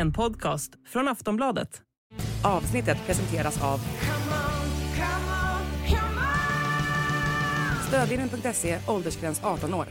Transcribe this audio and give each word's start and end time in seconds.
En 0.00 0.12
podcast 0.12 0.72
från 0.88 1.08
Aftonbladet. 1.08 1.82
Avsnittet 2.44 2.98
presenteras 3.06 3.62
av 3.62 3.80
Stödlinjen.se, 7.88 8.78
åldersgräns 8.88 9.40
18 9.44 9.74
år. 9.74 9.86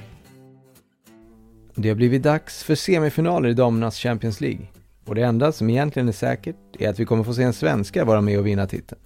Det 1.75 1.89
har 1.89 1.95
blivit 1.95 2.23
dags 2.23 2.63
för 2.63 2.75
semifinaler 2.75 3.49
i 3.49 3.53
damernas 3.53 3.97
Champions 3.97 4.41
League. 4.41 4.67
Och 5.05 5.15
det 5.15 5.21
enda 5.21 5.51
som 5.51 5.69
egentligen 5.69 6.07
är 6.07 6.13
säkert 6.13 6.55
är 6.79 6.89
att 6.89 6.99
vi 6.99 7.05
kommer 7.05 7.23
få 7.23 7.33
se 7.33 7.43
en 7.43 7.53
svenska 7.53 8.05
vara 8.05 8.21
med 8.21 8.39
och 8.39 8.47
vinna 8.47 8.67
titeln. 8.67 9.01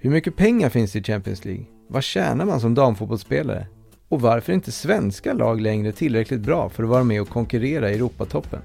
Hur 0.00 0.10
mycket 0.10 0.36
pengar 0.36 0.68
finns 0.68 0.92
det 0.92 0.98
i 0.98 1.02
Champions 1.02 1.44
League? 1.44 1.64
Vad 1.88 2.02
tjänar 2.02 2.44
man 2.44 2.60
som 2.60 2.74
damfotbollsspelare? 2.74 3.66
Och 4.08 4.20
varför 4.20 4.52
är 4.52 4.54
inte 4.54 4.72
svenska 4.72 5.32
lag 5.32 5.60
längre 5.60 5.92
tillräckligt 5.92 6.40
bra 6.40 6.68
för 6.68 6.82
att 6.82 6.88
vara 6.88 7.04
med 7.04 7.20
och 7.20 7.28
konkurrera 7.28 7.90
i 7.90 7.94
Europatoppen? 7.94 8.60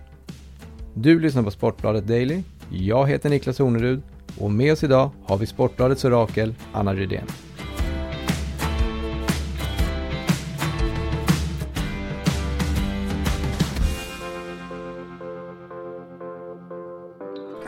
Du 0.96 1.20
lyssnar 1.20 1.44
på 1.44 1.52
Sportbladet 1.52 2.08
Daily. 2.08 2.44
Jag 2.70 3.08
heter 3.08 3.30
Niklas 3.30 3.60
Hornerud 3.60 4.02
och 4.40 4.52
med 4.52 4.74
oss 4.74 4.84
idag 4.84 5.12
har 5.26 5.38
vi 5.38 5.46
Sportbladets 5.46 6.06
orakel, 6.06 6.56
Anna 6.74 6.94
Rydén. 6.94 7.26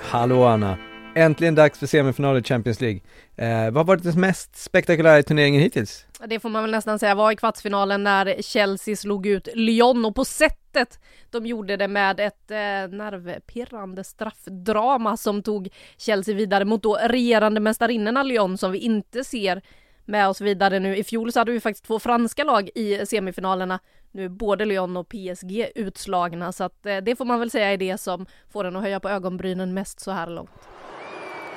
Hallå 0.02 0.44
Anna! 0.44 0.78
Äntligen 1.16 1.56
dags 1.56 1.80
för 1.80 1.88
semifinal 1.88 2.38
i 2.38 2.44
Champions 2.44 2.82
League. 2.82 3.00
Eh, 3.36 3.64
vad 3.64 3.76
har 3.76 3.84
varit 3.84 4.04
den 4.04 4.22
mest 4.22 4.56
spektakulära 4.56 5.24
turneringen 5.24 5.62
hittills? 5.62 6.06
Det 6.28 6.40
får 6.40 6.50
man 6.50 6.64
väl 6.64 6.72
nästan 6.72 7.00
säga 7.00 7.16
var 7.16 7.32
i 7.32 7.36
kvartsfinalen 7.36 8.04
när 8.04 8.42
Chelsea 8.42 8.96
slog 8.96 9.26
ut 9.28 9.48
Lyon 9.54 10.06
och 10.06 10.16
på 10.16 10.26
sättet 10.26 11.00
de 11.30 11.46
gjorde 11.46 11.78
det 11.78 11.88
med 11.88 12.20
ett 12.20 12.52
eh, 12.52 12.58
nervpirrande 12.98 14.04
straffdrama 14.04 15.18
som 15.18 15.44
tog 15.44 15.70
Chelsea 15.98 16.36
vidare 16.36 16.66
mot 16.66 16.84
då 16.84 16.96
regerande 16.96 17.60
mästarinnorna 17.60 18.24
Lyon 18.24 18.58
som 18.58 18.72
vi 18.72 18.80
inte 18.80 19.24
ser 19.24 19.62
med 20.06 20.28
oss 20.28 20.42
vidare 20.42 20.80
nu. 20.80 20.98
I 20.98 21.04
fjol 21.04 21.32
så 21.32 21.40
hade 21.40 21.52
vi 21.52 21.60
faktiskt 21.60 21.86
två 21.86 22.00
franska 22.00 22.44
lag 22.44 22.70
i 22.76 23.06
semifinalerna. 23.06 23.80
Nu 24.12 24.26
är 24.26 24.30
både 24.30 24.66
Lyon 24.66 24.98
och 24.98 25.10
PSG 25.10 25.72
utslagna 25.76 26.52
så 26.52 26.64
att 26.64 26.86
eh, 26.86 26.98
det 26.98 27.16
får 27.16 27.26
man 27.26 27.40
väl 27.40 27.52
säga 27.52 27.74
är 27.74 27.78
det 27.78 27.98
som 27.98 28.26
får 28.52 28.64
en 28.64 28.76
att 28.76 28.82
höja 28.82 29.00
på 29.00 29.10
ögonbrynen 29.10 29.74
mest 29.74 30.00
så 30.00 30.12
här 30.12 30.28
långt. 30.28 30.52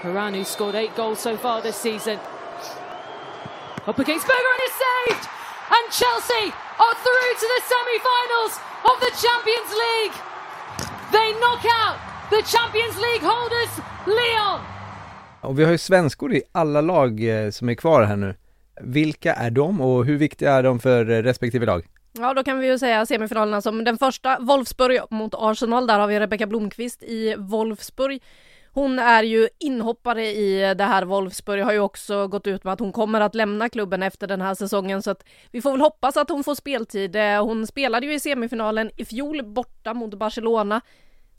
Haran, 0.02 0.34
who's 0.34 0.44
scored 0.44 0.74
eight 0.74 0.96
goals 0.96 1.20
so 1.20 1.36
far 1.36 1.60
this 1.60 1.76
season. 1.76 2.37
Up 3.90 3.98
against 3.98 4.26
Berger 4.26 4.52
and 4.56 4.62
is 4.68 4.76
saved! 4.86 5.24
And 5.76 5.84
Chelsea 6.00 6.46
are 6.84 6.96
through 7.04 7.30
to 7.42 7.46
the 7.54 7.60
semi-finals 7.72 8.54
of 8.90 8.96
the 9.04 9.12
Champions 9.24 9.70
League! 9.84 10.16
They 11.14 11.28
knock 11.40 11.64
out 11.82 11.96
the 12.30 12.42
Champions 12.54 12.96
League 13.04 13.24
holders, 13.32 13.72
Lyon! 14.06 14.60
Och 15.40 15.58
vi 15.58 15.64
har 15.64 15.72
ju 15.72 15.78
svenskor 15.78 16.32
i 16.32 16.42
alla 16.52 16.80
lag 16.80 17.44
eh, 17.44 17.50
som 17.50 17.68
är 17.68 17.74
kvar 17.74 18.02
här 18.02 18.16
nu. 18.16 18.34
Vilka 18.80 19.34
är 19.34 19.50
de 19.50 19.80
och 19.80 20.04
hur 20.04 20.16
viktiga 20.16 20.52
är 20.52 20.62
de 20.62 20.80
för 20.80 21.10
eh, 21.10 21.22
respektive 21.22 21.66
lag? 21.66 21.86
Ja, 22.12 22.34
då 22.34 22.44
kan 22.44 22.58
vi 22.58 22.66
ju 22.66 22.78
säga 22.78 23.06
semifinalerna 23.06 23.62
som 23.62 23.84
den 23.84 23.98
första, 23.98 24.38
Wolfsburg 24.40 25.00
mot 25.10 25.34
Arsenal. 25.34 25.86
Där 25.86 25.98
har 25.98 26.06
vi 26.06 26.20
Rebecka 26.20 26.46
Blomqvist 26.46 27.02
i 27.02 27.34
Wolfsburg. 27.38 28.22
Hon 28.78 28.98
är 28.98 29.22
ju 29.22 29.48
inhoppare 29.58 30.26
i 30.26 30.74
det 30.74 30.84
här 30.84 31.04
Wolfsburg, 31.04 31.62
har 31.62 31.72
ju 31.72 31.80
också 31.80 32.28
gått 32.28 32.46
ut 32.46 32.64
med 32.64 32.72
att 32.72 32.80
hon 32.80 32.92
kommer 32.92 33.20
att 33.20 33.34
lämna 33.34 33.68
klubben 33.68 34.02
efter 34.02 34.26
den 34.26 34.40
här 34.40 34.54
säsongen 34.54 35.02
så 35.02 35.10
att 35.10 35.24
vi 35.50 35.62
får 35.62 35.70
väl 35.70 35.80
hoppas 35.80 36.16
att 36.16 36.30
hon 36.30 36.44
får 36.44 36.54
speltid. 36.54 37.16
Eh, 37.16 37.44
hon 37.44 37.66
spelade 37.66 38.06
ju 38.06 38.14
i 38.14 38.20
semifinalen 38.20 38.90
i 38.96 39.04
fjol 39.04 39.42
borta 39.44 39.94
mot 39.94 40.14
Barcelona. 40.14 40.80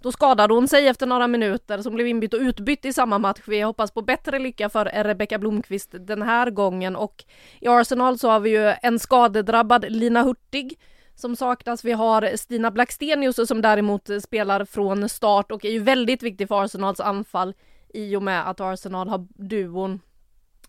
Då 0.02 0.12
skadade 0.12 0.54
hon 0.54 0.68
sig 0.68 0.88
efter 0.88 1.06
några 1.06 1.28
minuter 1.28 1.82
som 1.82 1.96
blev 1.96 2.08
inbytt 2.08 2.34
och 2.34 2.40
utbytt 2.40 2.86
i 2.86 2.94
samma 2.94 3.18
match. 3.18 3.42
Vi 3.48 3.62
hoppas 3.62 3.92
på 3.92 4.02
bättre 4.02 4.40
lycka 4.40 4.70
för 4.70 4.86
Rebecka 4.86 5.38
Blomqvist 5.38 5.90
den 5.92 6.22
här 6.22 6.50
gången 6.50 6.96
och 6.96 7.26
i 7.62 7.68
Arsenal 7.68 8.20
så 8.20 8.30
har 8.30 8.40
vi 8.40 8.50
ju 8.50 8.74
en 8.82 9.00
skadedrabbad 9.00 9.86
Lina 9.90 10.24
Hurtig 10.24 10.80
som 11.20 11.36
saknas. 11.36 11.86
Vi 11.86 11.92
har 11.92 12.38
Stina 12.38 12.72
Blackstenius 12.72 13.48
som 13.48 13.62
däremot 13.62 14.10
spelar 14.24 14.66
från 14.66 15.10
start 15.10 15.52
och 15.52 15.66
är 15.66 15.72
ju 15.72 15.80
väldigt 15.80 16.24
viktig 16.24 16.48
för 16.48 16.64
Arsenals 16.64 17.00
anfall 17.00 17.54
i 17.94 18.16
och 18.16 18.24
med 18.24 18.50
att 18.50 18.60
Arsenal 18.60 19.10
har 19.10 19.28
duon 19.34 20.00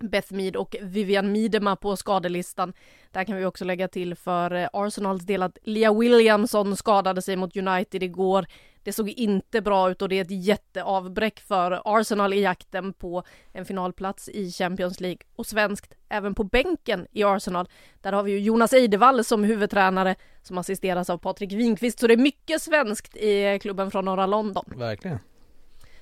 Beth 0.01 0.33
Mead 0.33 0.57
och 0.57 0.77
Vivian 0.83 1.33
Miedema 1.33 1.77
på 1.77 1.97
skadelistan. 1.97 2.73
Där 3.11 3.25
kan 3.25 3.37
vi 3.37 3.45
också 3.45 3.65
lägga 3.65 3.89
till 3.89 4.15
för 4.15 4.55
eh, 4.55 4.69
Arsenals 4.73 5.23
del 5.23 5.43
att 5.43 5.59
Lia 5.63 5.93
Williamson 5.93 6.77
skadade 6.77 7.23
sig 7.23 7.37
mot 7.37 7.57
United 7.57 8.03
igår. 8.03 8.47
Det 8.83 8.93
såg 8.93 9.09
inte 9.09 9.61
bra 9.61 9.91
ut 9.91 10.03
och 10.03 10.09
det 10.09 10.19
är 10.19 10.23
ett 10.23 10.45
jätteavbräck 10.47 11.41
för 11.41 11.83
Arsenal 11.85 12.33
i 12.33 12.41
jakten 12.41 12.93
på 12.93 13.23
en 13.53 13.65
finalplats 13.65 14.29
i 14.29 14.53
Champions 14.53 15.01
League. 15.01 15.19
Och 15.37 15.47
svenskt 15.47 15.95
även 16.09 16.35
på 16.35 16.45
bänken 16.45 17.07
i 17.13 17.25
Arsenal. 17.25 17.69
Där 18.01 18.13
har 18.13 18.23
vi 18.23 18.33
ju 18.33 18.41
Jonas 18.41 18.73
Eidevall 18.73 19.25
som 19.25 19.45
huvudtränare 19.45 20.17
som 20.43 20.59
assisteras 20.59 21.11
av 21.11 21.19
Patrik 21.19 21.53
Winqvist. 21.53 21.99
Så 21.99 22.07
det 22.07 22.15
är 22.15 22.19
mycket 22.19 22.63
svenskt 22.63 23.17
i 23.17 23.45
eh, 23.45 23.59
klubben 23.59 23.91
från 23.91 24.05
norra 24.05 24.27
London. 24.27 24.65
Verkligen. 24.77 25.19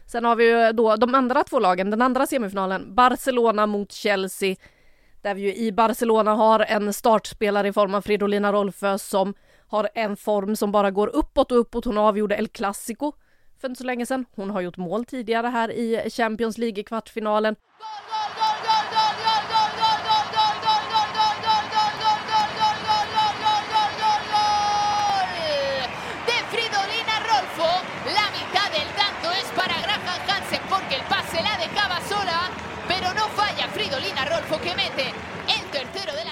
Sen 0.08 0.24
har 0.24 0.36
vi 0.36 0.44
ju 0.44 0.72
då 0.72 0.96
de 0.96 1.14
andra 1.14 1.44
två 1.44 1.58
lagen, 1.58 1.90
den 1.90 2.02
andra 2.02 2.26
semifinalen, 2.26 2.94
Barcelona 2.94 3.66
mot 3.66 3.92
Chelsea. 3.92 4.56
Där 5.22 5.34
vi 5.34 5.42
ju 5.42 5.54
i 5.54 5.72
Barcelona 5.72 6.34
har 6.34 6.60
en 6.60 6.92
startspelare 6.92 7.68
i 7.68 7.72
form 7.72 7.94
av 7.94 8.00
Fridolina 8.02 8.52
Rolfö 8.52 8.98
som 8.98 9.34
har 9.66 9.88
en 9.94 10.16
form 10.16 10.56
som 10.56 10.72
bara 10.72 10.90
går 10.90 11.08
uppåt 11.08 11.52
och 11.52 11.58
uppåt. 11.60 11.84
Hon 11.84 11.98
avgjorde 11.98 12.36
El 12.36 12.48
Clasico 12.48 13.12
för 13.60 13.68
inte 13.68 13.78
så 13.78 13.84
länge 13.86 14.06
sedan. 14.06 14.24
Hon 14.34 14.50
har 14.50 14.60
gjort 14.60 14.76
mål 14.76 15.04
tidigare 15.04 15.46
här 15.46 15.70
i 15.70 16.10
Champions 16.10 16.58
League 16.58 16.80
i 16.80 16.84
kvartsfinalen. 16.84 17.56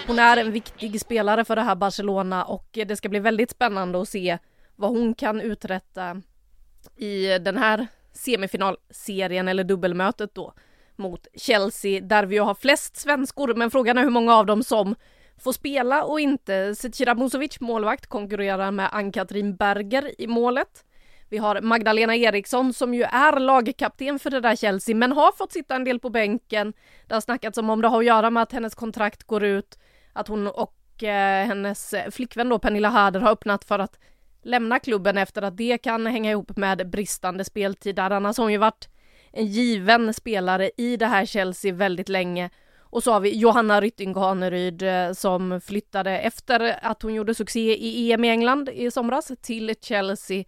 Hon 0.06 0.18
är 0.18 0.36
en 0.36 0.52
viktig 0.52 1.00
spelare 1.00 1.44
för 1.44 1.56
det 1.56 1.62
här 1.62 1.74
Barcelona 1.74 2.44
och 2.44 2.68
det 2.72 2.96
ska 2.96 3.08
bli 3.08 3.18
väldigt 3.18 3.50
spännande 3.50 4.00
att 4.02 4.08
se 4.08 4.38
vad 4.76 4.90
hon 4.90 5.14
kan 5.14 5.40
uträtta 5.40 6.22
i 6.96 7.38
den 7.38 7.56
här 7.56 7.86
semifinalserien 8.12 9.48
eller 9.48 9.64
dubbelmötet 9.64 10.34
då 10.34 10.52
mot 10.96 11.26
Chelsea 11.34 12.00
där 12.00 12.26
vi 12.26 12.34
ju 12.34 12.42
har 12.42 12.54
flest 12.54 12.96
svenskor 12.96 13.54
men 13.54 13.70
frågan 13.70 13.98
är 13.98 14.02
hur 14.02 14.10
många 14.10 14.34
av 14.34 14.46
dem 14.46 14.62
som 14.62 14.94
får 15.38 15.52
spela 15.52 16.04
och 16.04 16.20
inte. 16.20 16.74
Zecira 16.74 17.14
Musovic, 17.14 17.60
målvakt, 17.60 18.06
konkurrerar 18.06 18.70
med 18.70 18.88
Ann-Katrin 18.92 19.56
Berger 19.56 20.20
i 20.20 20.26
målet. 20.26 20.84
Vi 21.28 21.38
har 21.38 21.60
Magdalena 21.60 22.16
Eriksson 22.16 22.72
som 22.72 22.94
ju 22.94 23.02
är 23.02 23.40
lagkapten 23.40 24.18
för 24.18 24.30
det 24.30 24.40
där 24.40 24.56
Chelsea 24.56 24.96
men 24.96 25.12
har 25.12 25.32
fått 25.32 25.52
sitta 25.52 25.74
en 25.74 25.84
del 25.84 26.00
på 26.00 26.10
bänken. 26.10 26.72
Det 27.06 27.14
har 27.14 27.20
snackats 27.20 27.58
om 27.58 27.70
om 27.70 27.80
det 27.80 27.88
har 27.88 27.98
att 27.98 28.04
göra 28.04 28.30
med 28.30 28.42
att 28.42 28.52
hennes 28.52 28.74
kontrakt 28.74 29.24
går 29.24 29.44
ut, 29.44 29.78
att 30.12 30.28
hon 30.28 30.46
och 30.46 31.02
eh, 31.02 31.46
hennes 31.46 31.94
flickvän 32.10 32.48
då 32.48 32.58
Pernilla 32.58 32.88
Harder 32.88 33.20
har 33.20 33.30
öppnat 33.30 33.64
för 33.64 33.78
att 33.78 33.98
lämna 34.42 34.78
klubben 34.78 35.18
efter 35.18 35.42
att 35.42 35.56
det 35.56 35.78
kan 35.78 36.06
hänga 36.06 36.30
ihop 36.30 36.56
med 36.56 36.90
bristande 36.90 37.44
speltid 37.44 37.96
där. 37.96 38.10
Annars 38.10 38.38
har 38.38 38.44
hon 38.44 38.52
ju 38.52 38.58
varit 38.58 38.88
en 39.32 39.46
given 39.46 40.14
spelare 40.14 40.70
i 40.76 40.96
det 40.96 41.06
här 41.06 41.26
Chelsea 41.26 41.74
väldigt 41.74 42.08
länge. 42.08 42.50
Och 42.80 43.02
så 43.02 43.12
har 43.12 43.20
vi 43.20 43.38
Johanna 43.38 43.80
Rytting 43.80 44.14
Haneryd 44.14 44.82
eh, 44.82 45.12
som 45.12 45.60
flyttade 45.60 46.18
efter 46.18 46.78
att 46.82 47.02
hon 47.02 47.14
gjorde 47.14 47.34
succé 47.34 47.76
i 47.76 48.12
EM 48.12 48.24
i 48.24 48.28
England 48.28 48.68
i 48.68 48.90
somras 48.90 49.32
till 49.42 49.74
Chelsea 49.80 50.44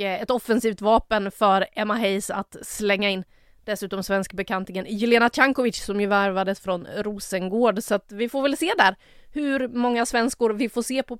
Eh, 0.00 0.22
ett 0.22 0.30
offensivt 0.30 0.80
vapen 0.80 1.30
för 1.30 1.66
Emma 1.72 1.94
Hayes 1.94 2.30
att 2.30 2.56
slänga 2.62 3.10
in. 3.10 3.24
Dessutom 3.64 4.02
svensk 4.02 4.32
bekantingen 4.32 4.86
Jelena 4.88 5.28
Cankovic 5.28 5.84
som 5.84 6.00
ju 6.00 6.06
värvades 6.06 6.60
från 6.60 6.86
Rosengård 6.96 7.82
så 7.82 7.94
att 7.94 8.12
vi 8.12 8.28
får 8.28 8.42
väl 8.42 8.56
se 8.56 8.72
där 8.78 8.96
hur 9.32 9.68
många 9.68 10.06
svenskor 10.06 10.50
vi 10.50 10.68
får 10.68 10.82
se 10.82 11.02
på 11.02 11.18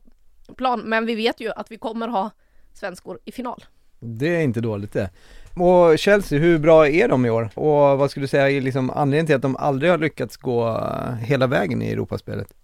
plan. 0.56 0.80
Men 0.80 1.06
vi 1.06 1.14
vet 1.14 1.40
ju 1.40 1.50
att 1.50 1.70
vi 1.70 1.78
kommer 1.78 2.08
ha 2.08 2.30
svenskor 2.74 3.18
i 3.24 3.32
final. 3.32 3.64
Det 4.00 4.36
är 4.36 4.40
inte 4.40 4.60
dåligt 4.60 4.92
det. 4.92 5.10
Och 5.54 5.98
Chelsea, 5.98 6.38
hur 6.38 6.58
bra 6.58 6.88
är 6.88 7.08
de 7.08 7.26
i 7.26 7.30
år? 7.30 7.50
Och 7.54 7.98
vad 7.98 8.10
skulle 8.10 8.24
du 8.24 8.28
säga 8.28 8.50
är 8.50 8.60
liksom 8.60 8.90
anledningen 8.90 9.26
till 9.26 9.36
att 9.36 9.42
de 9.42 9.56
aldrig 9.56 9.90
har 9.90 9.98
lyckats 9.98 10.36
gå 10.36 10.68
eh, 10.68 11.14
hela 11.14 11.46
vägen 11.46 11.82
i 11.82 11.90
Europaspelet? 11.90 12.54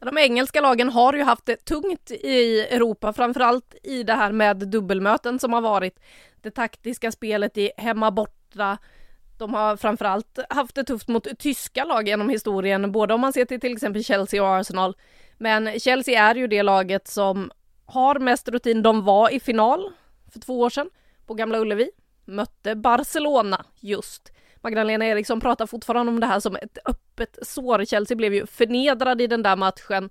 De 0.00 0.18
engelska 0.18 0.60
lagen 0.60 0.88
har 0.88 1.12
ju 1.12 1.22
haft 1.22 1.46
det 1.46 1.64
tungt 1.64 2.10
i 2.10 2.60
Europa, 2.60 3.12
framförallt 3.12 3.74
i 3.82 4.02
det 4.02 4.12
här 4.12 4.32
med 4.32 4.56
dubbelmöten 4.56 5.38
som 5.38 5.52
har 5.52 5.60
varit. 5.60 6.00
Det 6.42 6.50
taktiska 6.50 7.12
spelet 7.12 7.58
i 7.58 7.70
hemma 7.76 8.10
borta. 8.10 8.78
De 9.38 9.54
har 9.54 9.76
framförallt 9.76 10.38
haft 10.50 10.74
det 10.74 10.84
tufft 10.84 11.08
mot 11.08 11.38
tyska 11.38 11.84
lag 11.84 12.08
genom 12.08 12.28
historien, 12.28 12.92
både 12.92 13.14
om 13.14 13.20
man 13.20 13.32
ser 13.32 13.44
till 13.44 13.60
till 13.60 13.72
exempel 13.72 14.04
Chelsea 14.04 14.42
och 14.42 14.56
Arsenal. 14.56 14.96
Men 15.38 15.80
Chelsea 15.80 16.22
är 16.22 16.34
ju 16.34 16.46
det 16.46 16.62
laget 16.62 17.08
som 17.08 17.50
har 17.86 18.18
mest 18.18 18.48
rutin. 18.48 18.82
De 18.82 19.04
var 19.04 19.30
i 19.30 19.40
final 19.40 19.92
för 20.32 20.40
två 20.40 20.60
år 20.60 20.70
sedan 20.70 20.90
på 21.26 21.34
Gamla 21.34 21.58
Ullevi 21.58 21.90
mötte 22.24 22.74
Barcelona 22.74 23.64
just. 23.80 24.32
Magdalena 24.60 25.06
Eriksson 25.06 25.40
pratar 25.40 25.66
fortfarande 25.66 26.12
om 26.12 26.20
det 26.20 26.26
här 26.26 26.40
som 26.40 26.56
ett 26.56 26.78
öppet 26.84 27.38
sår. 27.42 27.84
Chelsea 27.84 28.16
blev 28.16 28.34
ju 28.34 28.46
förnedrad 28.46 29.20
i 29.20 29.26
den 29.26 29.42
där 29.42 29.56
matchen. 29.56 30.10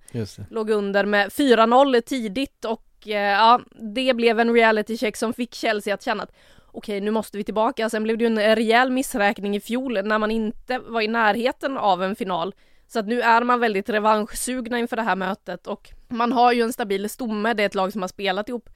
Låg 0.50 0.70
under 0.70 1.06
med 1.06 1.30
4-0 1.30 2.02
tidigt 2.02 2.66
och 2.66 3.08
eh, 3.08 3.32
ja, 3.32 3.62
det 3.96 4.14
blev 4.14 4.40
en 4.40 4.54
reality 4.54 4.98
check 4.98 5.18
som 5.18 5.34
fick 5.34 5.56
Chelsea 5.56 5.94
att 5.94 6.04
känna 6.04 6.24
att 6.24 6.32
okej, 6.72 7.02
nu 7.02 7.12
måste 7.12 7.38
vi 7.38 7.44
tillbaka. 7.44 7.90
Sen 7.90 8.04
blev 8.04 8.18
det 8.18 8.24
ju 8.24 8.28
en 8.28 8.56
rejäl 8.56 8.92
missräkning 8.92 9.56
i 9.56 9.60
fjol 9.60 9.94
när 10.04 10.20
man 10.20 10.32
inte 10.32 10.80
var 10.80 11.02
i 11.02 11.08
närheten 11.08 11.78
av 11.78 12.04
en 12.04 12.16
final. 12.16 12.56
Så 12.88 13.00
att 13.00 13.08
nu 13.08 13.22
är 13.22 13.44
man 13.44 13.60
väldigt 13.60 13.90
revanschsugna 13.90 14.80
inför 14.80 14.96
det 14.96 15.02
här 15.02 15.16
mötet 15.16 15.68
och 15.68 15.90
man 16.08 16.32
har 16.32 16.54
ju 16.54 16.62
en 16.62 16.74
stabil 16.74 17.10
stomme. 17.10 17.54
Det 17.54 17.64
är 17.64 17.66
ett 17.66 17.76
lag 17.76 17.92
som 17.92 18.02
har 18.02 18.08
spelat 18.08 18.50
ihop 18.50 18.70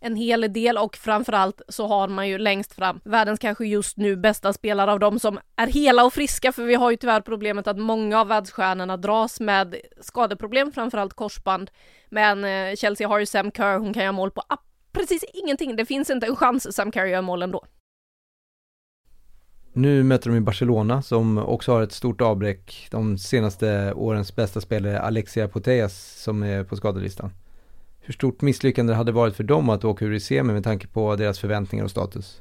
en 0.00 0.16
hel 0.16 0.52
del 0.52 0.78
och 0.78 0.96
framförallt 0.96 1.62
så 1.68 1.86
har 1.86 2.08
man 2.08 2.28
ju 2.28 2.38
längst 2.38 2.72
fram 2.72 3.00
världens 3.04 3.38
kanske 3.38 3.66
just 3.66 3.96
nu 3.96 4.16
bästa 4.16 4.52
spelare 4.52 4.92
av 4.92 4.98
dem 4.98 5.18
som 5.18 5.38
är 5.56 5.66
hela 5.66 6.04
och 6.04 6.12
friska 6.12 6.52
för 6.52 6.64
vi 6.64 6.74
har 6.74 6.90
ju 6.90 6.96
tyvärr 6.96 7.20
problemet 7.20 7.66
att 7.66 7.78
många 7.78 8.20
av 8.20 8.28
världsstjärnorna 8.28 8.96
dras 8.96 9.40
med 9.40 9.76
skadeproblem, 10.00 10.72
framförallt 10.72 11.14
korsband. 11.14 11.70
Men 12.10 12.44
eh, 12.44 12.76
Chelsea 12.76 13.08
har 13.08 13.18
ju 13.18 13.26
Sam 13.26 13.50
Kerr, 13.52 13.78
hon 13.78 13.94
kan 13.94 14.02
göra 14.02 14.12
mål 14.12 14.30
på 14.30 14.42
precis 14.92 15.24
ingenting. 15.34 15.76
Det 15.76 15.86
finns 15.86 16.10
inte 16.10 16.26
en 16.26 16.36
chans 16.36 16.74
Sam 16.76 16.92
Kerr 16.92 17.06
gör 17.06 17.22
mål 17.22 17.42
ändå. 17.42 17.64
Nu 19.72 20.02
möter 20.02 20.30
de 20.30 20.34
ju 20.34 20.40
Barcelona 20.40 21.02
som 21.02 21.38
också 21.38 21.72
har 21.72 21.82
ett 21.82 21.92
stort 21.92 22.20
avbräck. 22.20 22.88
De 22.90 23.18
senaste 23.18 23.92
årens 23.92 24.36
bästa 24.36 24.60
spelare 24.60 25.00
Alexia 25.00 25.48
Putellas 25.48 26.22
som 26.22 26.42
är 26.42 26.64
på 26.64 26.76
skadelistan. 26.76 27.30
Hur 28.06 28.12
stort 28.12 28.42
misslyckande 28.42 28.92
det 28.92 28.96
hade 28.96 29.12
varit 29.12 29.36
för 29.36 29.44
dem 29.44 29.68
att 29.68 29.84
åka 29.84 30.04
ur 30.04 30.12
i 30.12 30.20
semi 30.20 30.52
med 30.52 30.64
tanke 30.64 30.86
på 30.86 31.16
deras 31.16 31.38
förväntningar 31.38 31.84
och 31.84 31.90
status? 31.90 32.40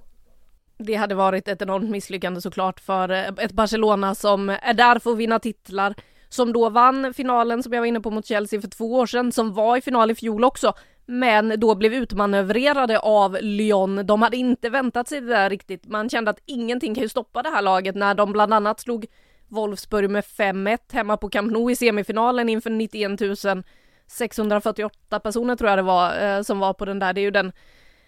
Det 0.77 0.95
hade 0.95 1.15
varit 1.15 1.47
ett 1.47 1.62
enormt 1.62 1.89
misslyckande 1.89 2.41
såklart 2.41 2.79
för 2.79 3.09
eh, 3.09 3.27
ett 3.38 3.51
Barcelona 3.51 4.15
som 4.15 4.50
är 4.50 4.73
där 4.73 5.00
för 5.00 5.12
att 5.12 5.17
vinna 5.17 5.39
titlar, 5.39 5.95
som 6.29 6.53
då 6.53 6.69
vann 6.69 7.13
finalen 7.13 7.63
som 7.63 7.73
jag 7.73 7.81
var 7.81 7.85
inne 7.85 8.00
på 8.00 8.12
mot 8.12 8.25
Chelsea 8.25 8.62
för 8.62 8.67
två 8.67 8.94
år 8.94 9.06
sedan, 9.06 9.31
som 9.31 9.53
var 9.53 9.77
i 9.77 9.81
final 9.81 10.12
i 10.12 10.15
fjol 10.15 10.44
också, 10.44 10.73
men 11.06 11.59
då 11.59 11.75
blev 11.75 11.94
utmanövrerade 11.94 13.00
av 13.00 13.38
Lyon. 13.41 14.06
De 14.06 14.21
hade 14.21 14.38
inte 14.38 14.69
väntat 14.69 15.07
sig 15.07 15.21
det 15.21 15.27
där 15.27 15.50
riktigt. 15.50 15.88
Man 15.88 16.09
kände 16.09 16.31
att 16.31 16.39
ingenting 16.45 16.95
kan 16.95 17.01
ju 17.01 17.09
stoppa 17.09 17.44
det 17.44 17.50
här 17.50 17.62
laget 17.62 17.95
när 17.95 18.15
de 18.15 18.31
bland 18.31 18.53
annat 18.53 18.79
slog 18.79 19.06
Wolfsburg 19.47 20.09
med 20.09 20.23
5-1 20.23 20.77
hemma 20.91 21.17
på 21.17 21.29
Camp 21.29 21.51
Nou 21.51 21.71
i 21.71 21.75
semifinalen 21.75 22.50
inför 22.50 22.69
91 22.69 23.19
000. 23.45 23.63
648 24.07 25.19
personer 25.19 25.56
tror 25.56 25.69
jag 25.69 25.80
det 25.80 25.84
var 25.84 26.19
eh, 26.19 26.42
som 26.42 26.60
var 26.60 26.74
på 26.74 26.86
den 26.86 27.00
där. 27.00 27.13
Det 27.13 27.22
är 27.22 27.24
ju 27.24 27.31
den 27.31 27.52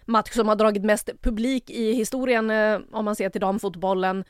match 0.06 0.32
som 0.32 0.48
har 0.48 0.56
dragit 0.56 0.84
mest 0.84 1.10
publik 1.22 1.70
i 1.70 1.94
historien 1.94 2.50
eh, 2.50 2.80
om 2.92 3.06
man 3.06 3.16
ser 3.16 3.30
till 3.30 3.42
damfotbollen. 3.42 4.24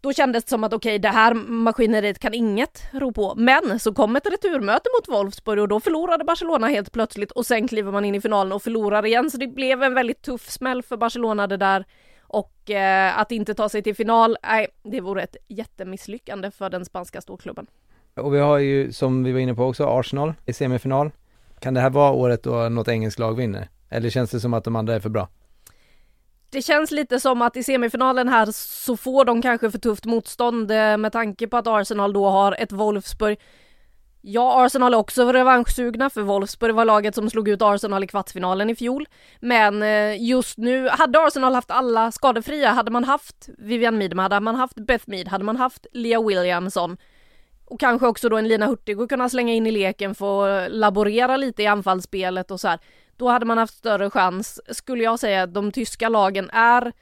Då 0.00 0.12
kändes 0.12 0.44
det 0.44 0.50
som 0.50 0.64
att 0.64 0.72
okej, 0.72 0.90
okay, 0.90 0.98
det 0.98 1.08
här 1.08 1.34
maskineriet 1.34 2.18
kan 2.18 2.34
inget 2.34 2.82
ro 2.92 3.12
på. 3.12 3.34
Men 3.36 3.80
så 3.80 3.94
kom 3.94 4.16
ett 4.16 4.26
returmöte 4.26 4.90
mot 4.98 5.08
Wolfsburg 5.08 5.60
och 5.60 5.68
då 5.68 5.80
förlorade 5.80 6.24
Barcelona 6.24 6.68
helt 6.68 6.92
plötsligt 6.92 7.30
och 7.30 7.46
sen 7.46 7.68
kliver 7.68 7.92
man 7.92 8.04
in 8.04 8.14
i 8.14 8.20
finalen 8.20 8.52
och 8.52 8.62
förlorar 8.62 9.06
igen. 9.06 9.30
Så 9.30 9.36
det 9.36 9.46
blev 9.46 9.82
en 9.82 9.94
väldigt 9.94 10.22
tuff 10.22 10.50
smäll 10.50 10.82
för 10.82 10.96
Barcelona 10.96 11.46
det 11.46 11.56
där. 11.56 11.84
Och 12.20 12.70
eh, 12.70 13.18
att 13.18 13.32
inte 13.32 13.54
ta 13.54 13.68
sig 13.68 13.82
till 13.82 13.94
final, 13.94 14.36
nej, 14.42 14.66
det 14.82 15.00
vore 15.00 15.22
ett 15.22 15.36
jättemisslyckande 15.48 16.50
för 16.50 16.70
den 16.70 16.84
spanska 16.84 17.20
storklubben. 17.20 17.66
Och 18.16 18.34
vi 18.34 18.38
har 18.38 18.58
ju, 18.58 18.92
som 18.92 19.24
vi 19.24 19.32
var 19.32 19.40
inne 19.40 19.54
på 19.54 19.64
också, 19.64 19.86
Arsenal 19.86 20.34
i 20.46 20.52
semifinal. 20.52 21.10
Kan 21.60 21.74
det 21.74 21.80
här 21.80 21.90
vara 21.90 22.12
året 22.12 22.42
då 22.42 22.68
något 22.68 22.88
engelskt 22.88 23.18
lag 23.18 23.36
vinner? 23.36 23.68
Eller 23.90 24.10
känns 24.10 24.30
det 24.30 24.40
som 24.40 24.54
att 24.54 24.64
de 24.64 24.76
andra 24.76 24.94
är 24.94 25.00
för 25.00 25.08
bra? 25.08 25.28
Det 26.50 26.62
känns 26.62 26.90
lite 26.90 27.20
som 27.20 27.42
att 27.42 27.56
i 27.56 27.62
semifinalen 27.62 28.28
här 28.28 28.48
så 28.52 28.96
får 28.96 29.24
de 29.24 29.42
kanske 29.42 29.70
för 29.70 29.78
tufft 29.78 30.04
motstånd 30.04 30.70
eh, 30.70 30.96
med 30.96 31.12
tanke 31.12 31.46
på 31.46 31.56
att 31.56 31.66
Arsenal 31.66 32.12
då 32.12 32.28
har 32.28 32.56
ett 32.58 32.72
Wolfsburg. 32.72 33.38
Ja, 34.20 34.64
Arsenal 34.64 34.94
är 34.94 34.98
också 34.98 35.32
revanschsugna 35.32 36.10
för 36.10 36.22
Wolfsburg 36.22 36.74
var 36.74 36.84
laget 36.84 37.14
som 37.14 37.30
slog 37.30 37.48
ut 37.48 37.62
Arsenal 37.62 38.04
i 38.04 38.06
kvartsfinalen 38.06 38.70
i 38.70 38.74
fjol. 38.74 39.08
Men 39.40 39.82
eh, 39.82 40.22
just 40.22 40.58
nu, 40.58 40.88
hade 40.88 41.20
Arsenal 41.20 41.54
haft 41.54 41.70
alla 41.70 42.12
skadefria, 42.12 42.70
hade 42.70 42.90
man 42.90 43.04
haft 43.04 43.48
Vivian 43.58 43.98
Miedema, 43.98 44.22
hade 44.22 44.40
man 44.40 44.54
haft 44.54 44.76
Beth 44.86 45.04
Mead, 45.06 45.28
hade 45.28 45.44
man 45.44 45.56
haft 45.56 45.86
Leah 45.92 46.26
Williamson 46.26 46.96
och 47.74 47.80
kanske 47.80 48.06
också 48.06 48.28
då 48.28 48.36
en 48.36 48.48
Lina 48.48 48.66
Hurtig 48.66 49.00
att 49.00 49.08
kunna 49.08 49.28
slänga 49.28 49.52
in 49.52 49.66
i 49.66 49.70
leken, 49.70 50.14
få 50.14 50.66
laborera 50.68 51.36
lite 51.36 51.62
i 51.62 51.66
anfallsspelet 51.66 52.50
och 52.50 52.60
så 52.60 52.68
här 52.68 52.78
då 53.16 53.28
hade 53.28 53.46
man 53.46 53.58
haft 53.58 53.74
större 53.74 54.10
chans. 54.10 54.60
Skulle 54.68 55.04
jag 55.04 55.18
säga 55.18 55.46
de 55.46 55.72
tyska 55.72 56.08
lagen 56.08 56.50
är 56.50 56.92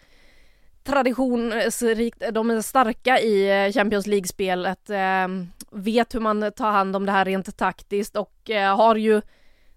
traditionsrikt, 0.85 2.23
de 2.33 2.51
är 2.51 2.61
starka 2.61 3.21
i 3.21 3.67
eh, 3.67 3.73
Champions 3.73 4.07
League-spelet, 4.07 4.91
eh, 4.91 5.29
vet 5.71 6.15
hur 6.15 6.21
man 6.21 6.53
tar 6.57 6.73
hand 6.73 6.97
om 6.97 7.07
det 7.07 7.13
här 7.13 7.25
rent 7.25 7.57
taktiskt 7.57 8.17
och 8.17 8.51
eh, 8.51 8.77
har 8.77 8.97
ju 8.97 9.23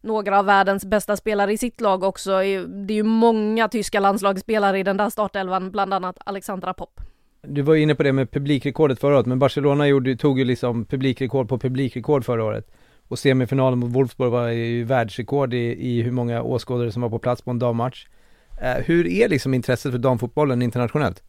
några 0.02 0.40
av 0.40 0.46
världens 0.46 0.86
bästa 0.86 1.18
spelare 1.18 1.54
i 1.54 1.58
sitt 1.58 1.82
lag 1.82 2.04
också. 2.04 2.32
Det 2.68 2.94
är 2.94 2.96
ju 2.96 3.04
många 3.04 3.68
tyska 3.68 4.00
landslagsspelare 4.00 4.80
i 4.80 4.84
den 4.84 4.98
där 4.98 5.10
startelvan, 5.10 5.72
bland 5.72 5.94
annat 5.94 6.18
Alexandra 6.26 6.74
Popp. 6.74 7.00
Du 7.48 7.62
var 7.62 7.76
inne 7.76 7.96
på 7.96 8.04
det 8.04 8.14
med 8.14 8.32
publikrekordet 8.32 9.00
förra 9.00 9.16
året, 9.16 9.26
men 9.26 9.40
Barcelona 9.40 9.88
gjorde, 9.88 10.16
tog 10.16 10.40
ju 10.40 10.46
liksom 10.46 10.86
publikrekord 10.86 11.50
på 11.50 11.60
publikrekord 11.60 12.26
förra 12.26 12.44
året. 12.44 12.72
Och 13.08 13.20
semifinalen 13.20 13.80
mot 13.80 13.92
Wolfsburg 13.92 14.32
var 14.32 14.48
ju 14.48 14.84
världsrekord 14.84 15.54
i, 15.54 15.58
i 15.58 16.02
hur 16.02 16.12
många 16.12 16.42
åskådare 16.42 16.92
som 16.92 17.02
var 17.02 17.10
på 17.10 17.20
plats 17.20 17.42
på 17.42 17.52
en 17.52 17.60
dammatch. 17.60 18.08
Eh, 18.62 18.84
hur 18.86 19.08
är 19.08 19.30
liksom 19.30 19.54
intresset 19.54 19.92
för 19.92 20.00
damfotbollen 20.00 20.62
internationellt? 20.62 21.24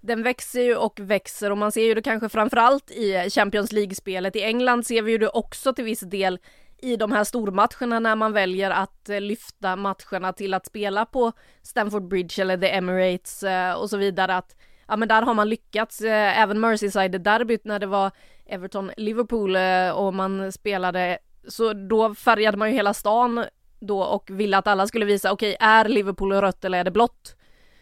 Den 0.00 0.22
växer 0.22 0.62
ju 0.62 0.76
och 0.76 1.00
växer 1.00 1.50
och 1.50 1.58
man 1.58 1.72
ser 1.72 1.84
ju 1.84 1.94
det 1.94 2.02
kanske 2.02 2.28
framförallt 2.28 2.90
i 2.90 3.30
Champions 3.30 3.72
League-spelet. 3.72 4.36
I 4.36 4.42
England 4.42 4.86
ser 4.86 5.02
vi 5.02 5.12
ju 5.12 5.18
det 5.18 5.28
också 5.28 5.72
till 5.72 5.84
viss 5.84 6.00
del 6.00 6.38
i 6.82 6.96
de 6.96 7.12
här 7.12 7.24
stormatcherna 7.24 8.00
när 8.00 8.16
man 8.16 8.32
väljer 8.32 8.70
att 8.70 9.08
eh, 9.08 9.20
lyfta 9.20 9.76
matcherna 9.76 10.32
till 10.32 10.54
att 10.54 10.66
spela 10.66 11.06
på 11.06 11.32
Stamford 11.62 12.08
Bridge 12.08 12.42
eller 12.42 12.58
The 12.58 12.70
Emirates 12.70 13.42
eh, 13.42 13.72
och 13.72 13.90
så 13.90 13.96
vidare. 13.96 14.36
Att 14.36 14.56
ja 14.92 14.96
men 14.96 15.08
där 15.08 15.22
har 15.22 15.34
man 15.34 15.48
lyckats, 15.48 16.00
eh, 16.00 16.40
även 16.40 16.64
Merseyside-derbyt 16.64 17.64
när 17.64 17.78
det 17.78 17.86
var 17.86 18.10
Everton-Liverpool 18.46 19.56
eh, 19.56 19.90
och 19.90 20.14
man 20.14 20.52
spelade, 20.52 21.18
så 21.48 21.72
då 21.72 22.14
färgade 22.14 22.56
man 22.56 22.68
ju 22.68 22.74
hela 22.74 22.94
stan 22.94 23.44
då 23.80 24.02
och 24.02 24.30
ville 24.30 24.58
att 24.58 24.66
alla 24.66 24.86
skulle 24.86 25.04
visa, 25.04 25.32
okej, 25.32 25.54
okay, 25.54 25.68
är 25.68 25.88
Liverpool 25.88 26.32
rött 26.32 26.64
eller 26.64 26.78
är 26.78 26.84
det 26.84 26.90
blått? 26.90 27.36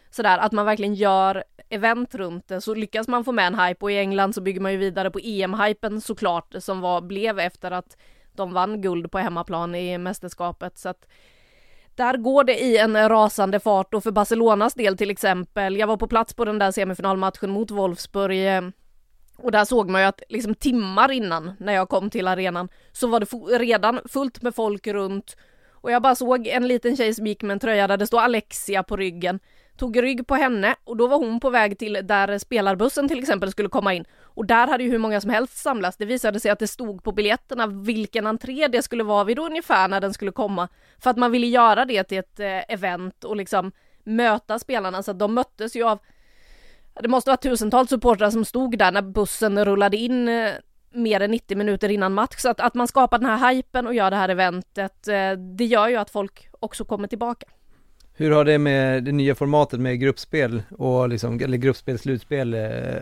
Sådär, 0.09 0.37
att 0.37 0.51
man 0.51 0.65
verkligen 0.65 0.95
gör 0.95 1.43
event 1.69 2.15
runt 2.15 2.47
det, 2.47 2.61
så 2.61 2.73
lyckas 2.73 3.07
man 3.07 3.23
få 3.23 3.31
med 3.31 3.47
en 3.47 3.59
hype 3.59 3.85
och 3.85 3.91
i 3.91 3.97
England 3.97 4.35
så 4.35 4.41
bygger 4.41 4.61
man 4.61 4.71
ju 4.71 4.77
vidare 4.77 5.11
på 5.11 5.19
EM-hypen 5.23 6.01
såklart, 6.01 6.55
som 6.59 6.81
var, 6.81 7.01
blev 7.01 7.39
efter 7.39 7.71
att 7.71 7.97
de 8.35 8.53
vann 8.53 8.81
guld 8.81 9.11
på 9.11 9.17
hemmaplan 9.17 9.75
i 9.75 9.97
mästerskapet, 9.97 10.77
så 10.77 10.89
att 10.89 11.07
där 12.01 12.17
går 12.17 12.43
det 12.43 12.63
i 12.63 12.77
en 12.77 13.09
rasande 13.09 13.59
fart 13.59 13.93
och 13.93 14.03
för 14.03 14.11
Barcelonas 14.11 14.73
del 14.73 14.97
till 14.97 15.09
exempel, 15.09 15.77
jag 15.77 15.87
var 15.87 15.97
på 15.97 16.07
plats 16.07 16.33
på 16.33 16.45
den 16.45 16.59
där 16.59 16.71
semifinalmatchen 16.71 17.51
mot 17.51 17.71
Wolfsburg 17.71 18.47
eh, 18.47 18.61
och 19.37 19.51
där 19.51 19.65
såg 19.65 19.89
man 19.89 20.01
ju 20.01 20.07
att 20.07 20.21
liksom 20.29 20.55
timmar 20.55 21.11
innan 21.11 21.51
när 21.59 21.73
jag 21.73 21.89
kom 21.89 22.09
till 22.09 22.27
arenan 22.27 22.69
så 22.91 23.07
var 23.07 23.19
det 23.19 23.57
redan 23.57 23.99
fullt 24.09 24.41
med 24.41 24.55
folk 24.55 24.87
runt 24.87 25.37
och 25.71 25.91
jag 25.91 26.01
bara 26.01 26.15
såg 26.15 26.47
en 26.47 26.67
liten 26.67 26.97
tjej 26.97 27.13
som 27.13 27.27
gick 27.27 27.43
med 27.43 27.51
en 27.51 27.59
tröja 27.59 27.87
där 27.87 27.97
det 27.97 28.07
stod 28.07 28.19
Alexia 28.19 28.83
på 28.83 28.97
ryggen 28.97 29.39
tog 29.77 30.03
rygg 30.03 30.27
på 30.27 30.35
henne 30.35 30.75
och 30.83 30.97
då 30.97 31.07
var 31.07 31.17
hon 31.17 31.39
på 31.39 31.49
väg 31.49 31.79
till 31.79 31.99
där 32.03 32.37
spelarbussen 32.37 33.07
till 33.07 33.19
exempel 33.19 33.51
skulle 33.51 33.69
komma 33.69 33.93
in. 33.93 34.05
Och 34.33 34.45
där 34.45 34.67
hade 34.67 34.83
ju 34.83 34.91
hur 34.91 34.97
många 34.97 35.21
som 35.21 35.29
helst 35.29 35.57
samlats. 35.57 35.97
Det 35.97 36.05
visade 36.05 36.39
sig 36.39 36.51
att 36.51 36.59
det 36.59 36.67
stod 36.67 37.03
på 37.03 37.11
biljetterna 37.11 37.67
vilken 37.67 38.27
entré 38.27 38.67
det 38.67 38.81
skulle 38.81 39.03
vara 39.03 39.23
vid 39.23 39.39
ungefär 39.39 39.87
när 39.87 40.01
den 40.01 40.13
skulle 40.13 40.31
komma. 40.31 40.67
För 40.99 41.09
att 41.09 41.17
man 41.17 41.31
ville 41.31 41.47
göra 41.47 41.85
det 41.85 42.03
till 42.03 42.17
ett 42.17 42.39
eh, 42.39 42.73
event 42.73 43.23
och 43.23 43.35
liksom 43.35 43.71
möta 44.03 44.59
spelarna 44.59 45.03
så 45.03 45.11
att 45.11 45.19
de 45.19 45.33
möttes 45.33 45.75
ju 45.75 45.83
av 45.83 45.99
det 47.01 47.07
måste 47.07 47.29
vara 47.29 47.37
tusentals 47.37 47.89
supportrar 47.89 48.29
som 48.29 48.45
stod 48.45 48.77
där 48.77 48.91
när 48.91 49.01
bussen 49.01 49.65
rullade 49.65 49.97
in 49.97 50.27
eh, 50.27 50.51
mer 50.91 51.21
än 51.21 51.31
90 51.31 51.57
minuter 51.57 51.89
innan 51.89 52.13
match. 52.13 52.35
Så 52.37 52.49
att, 52.49 52.59
att 52.59 52.73
man 52.73 52.87
skapar 52.87 53.19
den 53.19 53.29
här 53.29 53.53
hypen 53.53 53.87
och 53.87 53.93
gör 53.93 54.11
det 54.11 54.17
här 54.17 54.29
eventet, 54.29 55.07
eh, 55.07 55.31
det 55.31 55.65
gör 55.65 55.87
ju 55.87 55.95
att 55.95 56.09
folk 56.09 56.47
också 56.59 56.85
kommer 56.85 57.07
tillbaka. 57.07 57.47
Hur 58.13 58.31
har 58.31 58.45
det 58.45 58.57
med 58.57 59.03
det 59.03 59.11
nya 59.11 59.35
formatet 59.35 59.79
med 59.79 59.99
gruppspel 59.99 60.63
och 60.69 61.09
liksom, 61.09 61.39
eller 61.39 61.57
gruppspel, 61.57 61.99
slutspel 61.99 62.53
eh, 62.53 62.61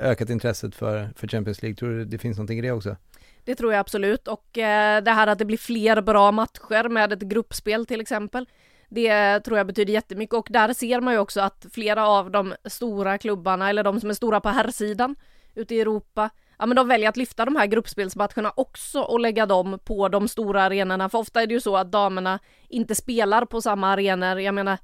ökat 0.10 0.30
intresset 0.30 0.76
för, 0.76 1.10
för 1.16 1.28
Champions 1.28 1.62
League? 1.62 1.76
Tror 1.76 1.90
du 1.90 2.06
det 2.06 2.18
finns 2.18 2.38
någonting 2.38 2.60
i 2.60 2.62
det 2.62 2.72
också? 2.72 2.96
Det 3.44 3.56
tror 3.56 3.74
jag 3.74 3.80
absolut 3.80 4.28
och 4.28 4.58
eh, 4.58 5.04
det 5.04 5.12
här 5.12 5.28
att 5.28 5.40
det 5.40 5.46
blir 5.46 5.58
fler 5.58 6.02
bra 6.02 6.32
matcher 6.32 6.90
med 6.90 7.14
ett 7.14 7.22
gruppspel 7.22 7.86
till 7.86 8.02
exempel. 8.02 8.46
Det 8.90 9.40
tror 9.40 9.58
jag 9.58 9.68
betyder 9.68 9.94
jättemycket 9.94 10.34
och 10.34 10.48
där 10.50 10.74
ser 10.74 11.02
man 11.02 11.14
ju 11.14 11.20
också 11.20 11.42
att 11.42 11.66
flera 11.72 12.08
av 12.08 12.32
de 12.32 12.54
stora 12.66 13.18
klubbarna 13.18 13.70
eller 13.70 13.84
de 13.84 14.00
som 14.00 14.10
är 14.10 14.14
stora 14.14 14.42
på 14.42 14.50
herrsidan 14.50 15.16
ute 15.56 15.76
i 15.76 15.82
Europa 15.82 16.30
ja 16.60 16.66
men 16.66 16.76
de 16.76 16.88
väljer 16.88 17.10
att 17.10 17.18
lyfta 17.18 17.46
de 17.46 17.56
här 17.56 17.66
gruppspelsmatcherna 17.66 18.54
också 18.56 19.02
och 19.02 19.20
lägga 19.20 19.46
dem 19.46 19.80
på 19.84 20.10
de 20.10 20.28
stora 20.28 20.64
arenorna 20.64 21.10
för 21.10 21.18
ofta 21.18 21.42
är 21.42 21.48
det 21.48 21.54
ju 21.54 21.62
så 21.62 21.78
att 21.78 21.92
damerna 21.92 22.40
inte 22.68 22.96
spelar 22.96 23.46
på 23.46 23.62
samma 23.62 23.88
arenor. 23.88 24.40
Jag 24.40 24.54
menar 24.54 24.78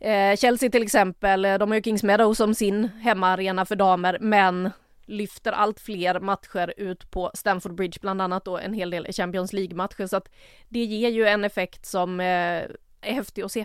Eh, 0.00 0.36
Chelsea 0.36 0.70
till 0.70 0.82
exempel, 0.82 1.44
eh, 1.44 1.58
de 1.58 1.70
har 1.70 1.76
ju 1.76 1.82
Kings 1.82 2.02
Meadow 2.02 2.34
som 2.34 2.54
sin 2.54 2.88
hemmaarena 2.88 3.64
för 3.64 3.76
damer, 3.76 4.18
men 4.20 4.70
lyfter 5.06 5.52
allt 5.52 5.80
fler 5.80 6.20
matcher 6.20 6.74
ut 6.76 7.10
på 7.10 7.30
Stamford 7.34 7.74
Bridge, 7.74 7.98
bland 8.00 8.22
annat 8.22 8.44
då 8.44 8.58
en 8.58 8.74
hel 8.74 8.90
del 8.90 9.12
Champions 9.12 9.52
League-matcher, 9.52 10.06
så 10.06 10.16
att 10.16 10.28
det 10.68 10.84
ger 10.84 11.08
ju 11.08 11.26
en 11.26 11.44
effekt 11.44 11.86
som 11.86 12.20
eh, 12.20 12.26
är 12.26 13.12
häftig 13.14 13.42
att 13.42 13.52
se. 13.52 13.64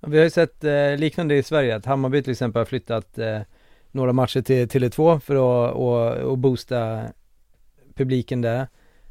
Vi 0.00 0.16
har 0.16 0.24
ju 0.24 0.30
sett 0.30 0.64
eh, 0.64 0.96
liknande 0.96 1.34
i 1.34 1.42
Sverige, 1.42 1.76
att 1.76 1.86
Hammarby 1.86 2.22
till 2.22 2.32
exempel 2.32 2.60
har 2.60 2.66
flyttat 2.66 3.18
eh, 3.18 3.40
några 3.92 4.12
matcher 4.12 4.42
till 4.42 4.68
Tele2 4.68 5.20
för 5.20 5.34
att 5.34 5.74
och, 5.74 6.30
och 6.30 6.38
boosta 6.38 7.02
publiken 7.94 8.40
där. 8.40 8.66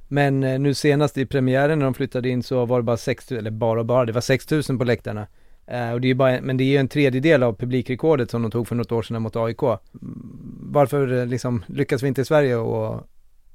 Men 0.07 0.43
eh, 0.43 0.59
nu 0.59 0.73
senast 0.73 1.17
i 1.17 1.25
premiären 1.25 1.79
när 1.79 1.85
de 1.85 1.93
flyttade 1.93 2.29
in 2.29 2.43
så 2.43 2.65
var 2.65 2.79
det 2.79 2.83
bara 2.83 2.97
6 2.97 3.31
eller 3.31 3.51
bara 3.51 3.83
bara, 3.83 4.05
det 4.05 4.11
var 4.11 4.21
6000 4.21 4.77
på 4.77 4.83
läktarna. 4.83 5.27
Uh, 5.71 5.91
och 5.91 6.01
det 6.01 6.09
är 6.09 6.13
bara, 6.13 6.41
men 6.41 6.57
det 6.57 6.63
är 6.63 6.65
ju 6.65 6.77
en 6.77 6.88
tredjedel 6.88 7.43
av 7.43 7.53
publikrekordet 7.53 8.31
som 8.31 8.41
de 8.41 8.51
tog 8.51 8.67
för 8.67 8.75
något 8.75 8.91
år 8.91 9.01
sedan 9.01 9.21
mot 9.21 9.35
AIK. 9.35 9.61
Varför 10.71 11.13
eh, 11.13 11.25
liksom 11.25 11.63
lyckas 11.67 12.03
vi 12.03 12.07
inte 12.07 12.21
i 12.21 12.25
Sverige 12.25 12.55
och 12.55 13.07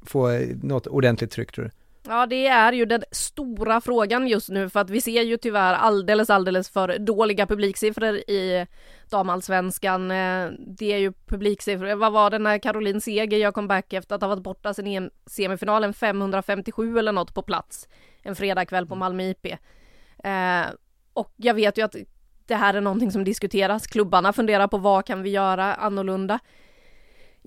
få 0.02 0.40
något 0.62 0.86
ordentligt 0.86 1.30
tryck 1.30 1.52
tror 1.52 1.64
du? 1.64 1.70
Ja, 2.08 2.26
det 2.26 2.46
är 2.46 2.72
ju 2.72 2.84
den 2.84 3.02
stora 3.10 3.80
frågan 3.80 4.28
just 4.28 4.48
nu 4.48 4.68
för 4.68 4.80
att 4.80 4.90
vi 4.90 5.00
ser 5.00 5.22
ju 5.22 5.36
tyvärr 5.36 5.74
alldeles, 5.74 6.30
alldeles 6.30 6.70
för 6.70 6.98
dåliga 6.98 7.46
publiksiffror 7.46 8.16
i 8.16 8.66
damallsvenskan. 9.10 10.10
Eh, 10.10 10.50
det 10.58 10.92
är 10.92 10.98
ju 10.98 11.12
publiksiffror, 11.12 11.94
vad 11.94 12.12
var 12.12 12.30
det 12.30 12.38
när 12.38 12.58
Caroline 12.58 13.00
Seger 13.00 13.38
gör 13.38 13.52
comeback 13.52 13.92
efter 13.92 14.14
att 14.14 14.20
ha 14.20 14.28
varit 14.28 14.42
borta 14.42 14.74
sen 14.74 15.10
semifinalen 15.26 15.94
557 15.94 16.98
eller 16.98 17.12
något 17.12 17.34
på 17.34 17.42
plats 17.42 17.88
en 18.22 18.36
fredagkväll 18.36 18.86
på 18.86 18.94
Malmö 18.94 19.22
IP. 19.22 19.46
Eh, 20.24 20.66
och 21.12 21.32
jag 21.36 21.54
vet 21.54 21.78
ju 21.78 21.82
att 21.82 21.96
det 22.46 22.54
här 22.54 22.74
är 22.74 22.80
någonting 22.80 23.12
som 23.12 23.24
diskuteras. 23.24 23.86
Klubbarna 23.86 24.32
funderar 24.32 24.68
på 24.68 24.78
vad 24.78 25.04
kan 25.06 25.22
vi 25.22 25.30
göra 25.30 25.74
annorlunda. 25.74 26.38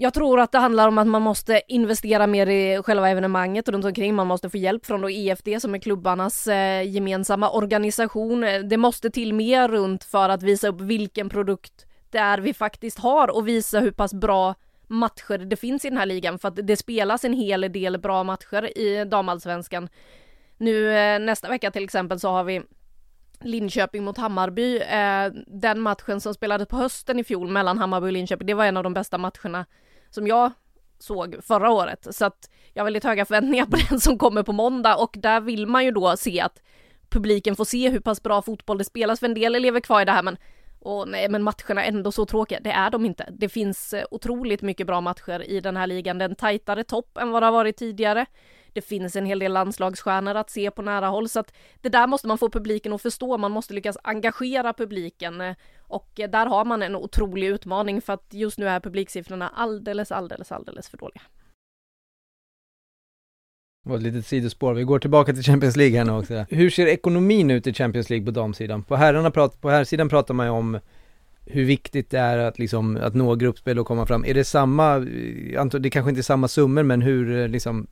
Jag 0.01 0.13
tror 0.13 0.39
att 0.39 0.51
det 0.51 0.57
handlar 0.57 0.87
om 0.87 0.97
att 0.97 1.07
man 1.07 1.21
måste 1.21 1.61
investera 1.67 2.27
mer 2.27 2.47
i 2.47 2.81
själva 2.83 3.09
evenemanget 3.09 3.69
runt 3.69 3.85
omkring. 3.85 4.15
Man 4.15 4.27
måste 4.27 4.49
få 4.49 4.57
hjälp 4.57 4.85
från 4.85 5.01
då 5.01 5.09
EFD 5.09 5.47
som 5.59 5.75
är 5.75 5.79
klubbarnas 5.79 6.47
eh, 6.47 6.89
gemensamma 6.89 7.49
organisation. 7.49 8.45
Det 8.69 8.77
måste 8.77 9.09
till 9.09 9.33
mer 9.33 9.67
runt 9.67 10.03
för 10.03 10.29
att 10.29 10.43
visa 10.43 10.67
upp 10.67 10.81
vilken 10.81 11.29
produkt 11.29 11.85
det 12.09 12.17
är 12.17 12.37
vi 12.37 12.53
faktiskt 12.53 12.99
har 12.99 13.35
och 13.35 13.47
visa 13.47 13.79
hur 13.79 13.91
pass 13.91 14.13
bra 14.13 14.55
matcher 14.87 15.37
det 15.37 15.55
finns 15.55 15.85
i 15.85 15.89
den 15.89 15.97
här 15.97 16.05
ligan 16.05 16.39
för 16.39 16.47
att 16.47 16.67
det 16.67 16.77
spelas 16.77 17.25
en 17.25 17.33
hel 17.33 17.61
del 17.61 17.97
bra 17.97 18.23
matcher 18.23 18.77
i 18.77 19.05
damallsvenskan. 19.05 19.89
Nu 20.57 20.97
eh, 20.97 21.19
nästa 21.19 21.49
vecka 21.49 21.71
till 21.71 21.83
exempel 21.83 22.19
så 22.19 22.29
har 22.29 22.43
vi 22.43 22.61
Linköping 23.41 24.03
mot 24.03 24.17
Hammarby. 24.17 24.77
Eh, 24.77 25.31
den 25.47 25.81
matchen 25.81 26.21
som 26.21 26.33
spelades 26.33 26.67
på 26.67 26.75
hösten 26.75 27.19
i 27.19 27.23
fjol 27.23 27.47
mellan 27.47 27.77
Hammarby 27.77 28.07
och 28.07 28.13
Linköping, 28.13 28.47
det 28.47 28.53
var 28.53 28.65
en 28.65 28.77
av 28.77 28.83
de 28.83 28.93
bästa 28.93 29.17
matcherna 29.17 29.65
som 30.09 30.27
jag 30.27 30.51
såg 30.99 31.35
förra 31.43 31.71
året. 31.71 32.07
Så 32.11 32.25
att 32.25 32.49
jag 32.73 32.81
har 32.81 32.85
väldigt 32.85 33.03
höga 33.03 33.25
förväntningar 33.25 33.65
på 33.65 33.77
den 33.89 33.99
som 33.99 34.17
kommer 34.17 34.43
på 34.43 34.51
måndag 34.51 34.95
och 34.95 35.15
där 35.19 35.41
vill 35.41 35.67
man 35.67 35.85
ju 35.85 35.91
då 35.91 36.17
se 36.17 36.41
att 36.41 36.61
publiken 37.09 37.55
får 37.55 37.65
se 37.65 37.89
hur 37.89 37.99
pass 37.99 38.23
bra 38.23 38.41
fotboll 38.41 38.77
det 38.77 38.83
spelas. 38.83 39.19
För 39.19 39.27
en 39.27 39.33
del 39.33 39.61
lever 39.61 39.79
kvar 39.79 40.01
i 40.01 40.05
det 40.05 40.11
här 40.11 40.23
men 40.23 40.37
och 40.81 41.07
nej, 41.07 41.29
men 41.29 41.43
matcherna 41.43 41.83
är 41.83 41.87
ändå 41.87 42.11
så 42.11 42.25
tråkiga. 42.25 42.59
Det 42.59 42.71
är 42.71 42.89
de 42.89 43.05
inte. 43.05 43.29
Det 43.31 43.49
finns 43.49 43.93
eh, 43.93 44.05
otroligt 44.11 44.61
mycket 44.61 44.87
bra 44.87 45.01
matcher 45.01 45.43
i 45.49 45.59
den 45.59 45.77
här 45.77 45.87
ligan. 45.87 46.17
Den 46.17 46.35
tajtare 46.35 46.83
topp 46.83 47.17
än 47.17 47.31
vad 47.31 47.41
det 47.41 47.47
har 47.47 47.53
varit 47.53 47.77
tidigare. 47.77 48.25
Det 48.73 48.81
finns 48.81 49.15
en 49.15 49.25
hel 49.25 49.39
del 49.39 49.53
landslagsstjärnor 49.53 50.35
att 50.35 50.49
se 50.49 50.71
på 50.71 50.81
nära 50.81 51.07
håll 51.07 51.29
så 51.29 51.39
att 51.39 51.53
det 51.81 51.89
där 51.89 52.07
måste 52.07 52.27
man 52.27 52.37
få 52.37 52.49
publiken 52.49 52.93
att 52.93 53.01
förstå. 53.01 53.37
Man 53.37 53.51
måste 53.51 53.73
lyckas 53.73 53.97
engagera 54.03 54.73
publiken 54.73 55.55
och 55.79 56.09
där 56.15 56.45
har 56.45 56.65
man 56.65 56.81
en 56.81 56.95
otrolig 56.95 57.47
utmaning 57.47 58.01
för 58.01 58.13
att 58.13 58.27
just 58.29 58.57
nu 58.57 58.67
är 58.69 58.79
publiksiffrorna 58.79 59.49
alldeles, 59.49 60.11
alldeles, 60.11 60.51
alldeles 60.51 60.89
för 60.89 60.97
dåliga. 60.97 61.21
Det 63.83 63.89
var 63.89 63.97
ett 63.97 64.03
litet 64.03 64.25
sidospår. 64.25 64.73
Vi 64.73 64.83
går 64.83 64.99
tillbaka 64.99 65.33
till 65.33 65.43
Champions 65.43 65.75
League 65.75 65.97
här 65.97 66.05
nu 66.05 66.11
också. 66.11 66.45
Hur 66.55 66.69
ser 66.69 66.87
ekonomin 66.87 67.51
ut 67.51 67.67
i 67.67 67.73
Champions 67.73 68.09
League 68.09 68.25
på 68.25 68.31
damsidan? 68.31 68.83
På 68.83 68.95
herrarna 68.95 69.31
prat, 69.31 69.61
på 69.61 69.69
herrsidan 69.69 70.09
pratar 70.09 70.33
man 70.33 70.45
ju 70.45 70.51
om 70.51 70.79
hur 71.45 71.65
viktigt 71.65 72.09
det 72.09 72.19
är 72.19 72.37
att 72.37 72.59
liksom, 72.59 72.97
att 73.01 73.15
nå 73.15 73.35
gruppspel 73.35 73.79
och 73.79 73.87
komma 73.87 74.05
fram. 74.05 74.25
Är 74.25 74.33
det 74.33 74.43
samma, 74.43 74.95
eh, 74.95 75.65
det 75.65 75.89
kanske 75.89 76.09
inte 76.09 76.21
är 76.21 76.23
samma 76.23 76.47
summor, 76.47 76.83
men 76.83 77.01
hur 77.01 77.39
eh, 77.39 77.47
liksom, 77.47 77.87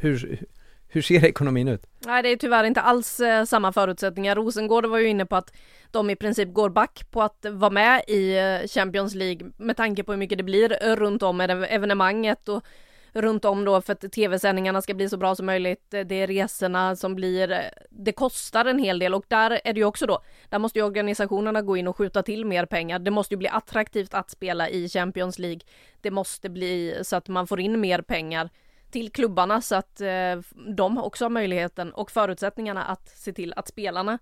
hur, 0.00 0.46
hur 0.88 1.02
ser 1.02 1.24
ekonomin 1.24 1.68
ut? 1.68 1.86
Nej, 2.06 2.22
det 2.22 2.28
är 2.28 2.36
tyvärr 2.36 2.64
inte 2.64 2.80
alls 2.80 3.20
eh, 3.20 3.44
samma 3.44 3.72
förutsättningar. 3.72 4.36
Rosengård 4.36 4.86
var 4.86 4.98
ju 4.98 5.08
inne 5.08 5.26
på 5.26 5.36
att 5.36 5.52
de 5.90 6.10
i 6.10 6.16
princip 6.16 6.52
går 6.52 6.70
back 6.70 7.10
på 7.10 7.22
att 7.22 7.46
vara 7.50 7.70
med 7.70 8.02
i 8.08 8.38
eh, 8.38 8.68
Champions 8.68 9.14
League 9.14 9.50
med 9.56 9.76
tanke 9.76 10.04
på 10.04 10.12
hur 10.12 10.18
mycket 10.18 10.38
det 10.38 10.44
blir 10.44 10.82
eh, 10.82 10.96
runt 10.96 11.22
om 11.22 11.40
evenemanget 11.40 12.48
och 12.48 12.64
runt 13.12 13.44
om 13.44 13.64
då 13.64 13.80
för 13.80 13.92
att 13.92 14.12
tv-sändningarna 14.12 14.82
ska 14.82 14.94
bli 14.94 15.08
så 15.08 15.16
bra 15.16 15.34
som 15.34 15.46
möjligt. 15.46 15.94
Eh, 15.94 16.00
det 16.00 16.14
är 16.14 16.26
resorna 16.26 16.96
som 16.96 17.14
blir, 17.14 17.52
eh, 17.52 17.60
det 17.90 18.12
kostar 18.12 18.64
en 18.64 18.78
hel 18.78 18.98
del 18.98 19.14
och 19.14 19.24
där 19.28 19.60
är 19.64 19.72
det 19.72 19.80
ju 19.80 19.84
också 19.84 20.06
då, 20.06 20.20
där 20.48 20.58
måste 20.58 20.78
ju 20.78 20.84
organisationerna 20.84 21.62
gå 21.62 21.76
in 21.76 21.88
och 21.88 21.96
skjuta 21.96 22.22
till 22.22 22.44
mer 22.44 22.66
pengar. 22.66 22.98
Det 22.98 23.10
måste 23.10 23.34
ju 23.34 23.38
bli 23.38 23.48
attraktivt 23.48 24.14
att 24.14 24.30
spela 24.30 24.68
i 24.68 24.88
Champions 24.88 25.38
League. 25.38 25.60
Det 26.00 26.10
måste 26.10 26.48
bli 26.48 26.98
så 27.02 27.16
att 27.16 27.28
man 27.28 27.46
får 27.46 27.60
in 27.60 27.80
mer 27.80 28.00
pengar 28.00 28.50
till 28.90 29.10
klubbarna 29.10 29.60
så 29.60 29.74
att 29.74 30.00
eh, 30.00 30.40
de 30.76 30.98
också 30.98 31.24
har 31.24 31.30
möjligheten 31.30 31.92
och 31.92 32.10
förutsättningarna 32.10 32.84
att 32.84 33.08
se 33.08 33.32
till 33.32 33.52
att 33.56 33.68
spelarna 33.68 34.18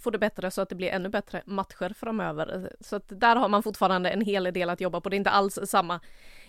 får 0.00 0.10
det 0.10 0.18
bättre 0.18 0.50
så 0.50 0.62
att 0.62 0.68
det 0.68 0.74
blir 0.74 0.88
ännu 0.88 1.08
bättre 1.08 1.42
matcher 1.46 1.94
framöver. 1.96 2.72
Så 2.80 2.96
att 2.96 3.04
där 3.08 3.36
har 3.36 3.48
man 3.48 3.62
fortfarande 3.62 4.10
en 4.10 4.20
hel 4.20 4.44
del 4.44 4.70
att 4.70 4.80
jobba 4.80 5.00
på. 5.00 5.08
Det 5.08 5.16
är 5.16 5.18
inte 5.18 5.30
alls 5.30 5.58
samma 5.64 6.00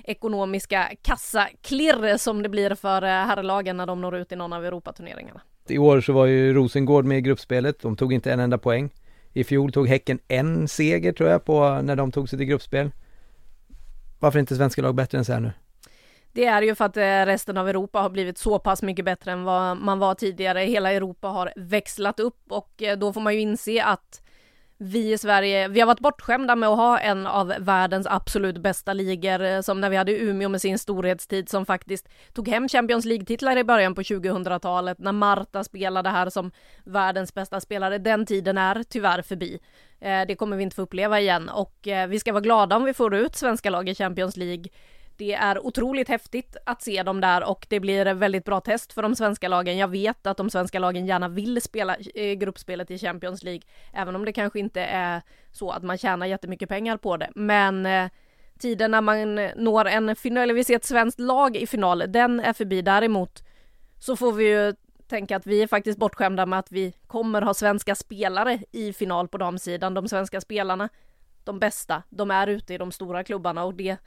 ekonomiska 0.04 0.92
kassaklirr 1.02 2.18
som 2.18 2.44
det 2.44 2.50
blir 2.50 2.76
för 2.76 3.02
eh, 3.02 3.10
herrlagen 3.10 3.78
när 3.78 3.86
de 3.86 4.02
når 4.02 4.16
ut 4.16 4.32
i 4.32 4.36
någon 4.36 4.54
av 4.54 4.66
Europaturneringarna. 4.66 5.42
I 5.68 5.78
år 5.78 6.02
så 6.02 6.14
var 6.14 6.26
ju 6.26 6.54
Rosengård 6.54 7.06
med 7.06 7.18
i 7.18 7.22
gruppspelet. 7.22 7.80
De 7.82 7.96
tog 7.96 8.14
inte 8.14 8.34
en 8.34 8.40
enda 8.40 8.58
poäng. 8.58 8.90
I 9.34 9.44
fjol 9.44 9.72
tog 9.72 9.88
Häcken 9.88 10.20
en 10.28 10.68
seger 10.68 11.14
tror 11.14 11.30
jag 11.30 11.46
på 11.46 11.82
när 11.82 11.96
de 11.96 12.12
tog 12.12 12.30
sig 12.30 12.40
till 12.40 12.48
gruppspel. 12.48 12.92
Varför 14.20 14.40
är 14.40 14.42
inte 14.42 14.56
svenska 14.56 14.82
lag 14.82 14.96
bättre 14.96 15.18
än 15.18 15.26
så 15.26 15.34
här 15.34 15.40
nu? 15.40 15.52
Det 16.34 16.46
är 16.46 16.62
ju 16.62 16.76
för 16.76 16.86
att 16.86 16.98
eh, 16.98 17.26
resten 17.26 17.58
av 17.58 17.70
Europa 17.70 18.00
har 18.00 18.10
blivit 18.10 18.38
så 18.38 18.60
pass 18.60 18.82
mycket 18.82 19.06
bättre 19.06 19.32
än 19.32 19.44
vad 19.44 19.78
man 19.78 20.00
var 20.00 20.16
tidigare. 20.16 20.60
Hela 20.60 20.92
Europa 20.92 21.28
har 21.28 21.54
växlat 21.56 22.20
upp 22.20 22.52
och 22.52 22.84
eh, 22.84 22.98
då 22.98 23.14
får 23.14 23.22
man 23.22 23.34
ju 23.34 23.40
inse 23.40 23.84
att 23.84 24.22
vi 24.78 25.12
i 25.12 25.18
Sverige, 25.18 25.68
vi 25.68 25.80
har 25.80 25.88
varit 25.88 26.00
bortskämda 26.00 26.56
med 26.56 26.70
att 26.70 26.78
ha 26.78 27.00
en 27.00 27.28
av 27.28 27.54
världens 27.60 28.08
absolut 28.08 28.58
bästa 28.58 28.94
ligor 28.94 29.42
eh, 29.42 29.62
som 29.62 29.82
när 29.82 29.90
vi 29.90 29.96
hade 29.96 30.18
Umeå 30.18 30.50
med 30.50 30.62
sin 30.62 30.80
storhetstid 30.80 31.50
som 31.50 31.66
faktiskt 31.66 32.10
tog 32.34 32.48
hem 32.48 32.70
Champions 32.70 33.06
League-titlar 33.06 33.58
i 33.58 33.64
början 33.64 33.96
på 33.96 34.02
2000-talet 34.02 35.00
när 35.00 35.12
Marta 35.12 35.64
spelade 35.64 36.10
här 36.10 36.30
som 36.30 36.52
världens 36.84 37.34
bästa 37.34 37.60
spelare. 37.60 37.98
Den 37.98 38.26
tiden 38.26 38.58
är 38.58 38.84
tyvärr 38.84 39.22
förbi. 39.22 39.60
Det 40.28 40.36
kommer 40.36 40.58
vi 40.58 40.64
inte 40.64 40.76
få 40.76 40.82
uppleva 40.82 41.20
igen 41.20 41.50
och 41.50 41.88
vi 42.08 42.20
ska 42.20 42.34
vara 42.34 42.42
glada 42.42 42.76
om 42.76 42.84
vi 42.84 42.94
får 42.94 43.16
ut 43.16 43.36
svenska 43.36 43.70
lag 43.70 43.90
i 43.90 43.96
Champions 43.96 44.38
League 44.38 44.66
det 45.22 45.34
är 45.34 45.66
otroligt 45.66 46.10
häftigt 46.10 46.58
att 46.66 46.82
se 46.82 47.04
dem 47.04 47.22
där 47.22 47.44
och 47.44 47.66
det 47.70 47.80
blir 47.80 48.14
väldigt 48.14 48.46
bra 48.46 48.62
test 48.62 48.94
för 48.94 49.02
de 49.02 49.16
svenska 49.16 49.48
lagen. 49.48 49.78
Jag 49.78 49.88
vet 49.88 50.28
att 50.28 50.38
de 50.38 50.50
svenska 50.50 50.80
lagen 50.80 51.06
gärna 51.06 51.28
vill 51.28 51.62
spela 51.62 51.96
eh, 52.16 52.34
gruppspelet 52.34 52.92
i 52.92 52.98
Champions 52.98 53.44
League, 53.44 53.62
även 53.94 54.16
om 54.16 54.26
det 54.26 54.34
kanske 54.34 54.60
inte 54.60 54.82
är 54.82 55.22
så 55.52 55.72
att 55.72 55.84
man 55.84 55.98
tjänar 55.98 56.26
jättemycket 56.26 56.70
pengar 56.70 56.98
på 56.98 57.18
det. 57.18 57.30
Men 57.36 57.86
eh, 57.86 58.10
tiden 58.60 58.92
när 58.92 59.02
man 59.02 59.36
når 59.56 59.88
en 59.88 60.16
final, 60.16 60.44
eller 60.44 60.54
vi 60.54 60.64
ser 60.64 60.76
ett 60.76 60.86
svenskt 60.86 61.20
lag 61.20 61.58
i 61.58 61.68
final, 61.68 62.04
den 62.08 62.40
är 62.40 62.54
förbi. 62.54 62.82
Däremot 62.82 63.44
så 64.00 64.16
får 64.16 64.32
vi 64.32 64.44
ju 64.44 64.74
tänka 65.08 65.36
att 65.36 65.48
vi 65.48 65.64
är 65.64 65.68
faktiskt 65.68 66.00
bortskämda 66.00 66.46
med 66.46 66.60
att 66.60 66.72
vi 66.72 66.94
kommer 67.08 67.42
ha 67.42 67.54
svenska 67.54 67.96
spelare 67.96 68.60
i 68.72 68.94
final 68.94 69.28
på 69.28 69.38
damsidan. 69.38 69.94
De 69.94 70.08
svenska 70.08 70.42
spelarna, 70.42 70.90
de 71.44 71.60
bästa, 71.60 72.04
de 72.10 72.32
är 72.32 72.48
ute 72.48 72.74
i 72.74 72.78
de 72.78 72.92
stora 72.92 73.24
klubbarna 73.24 73.64
och 73.64 73.74
det 73.74 73.98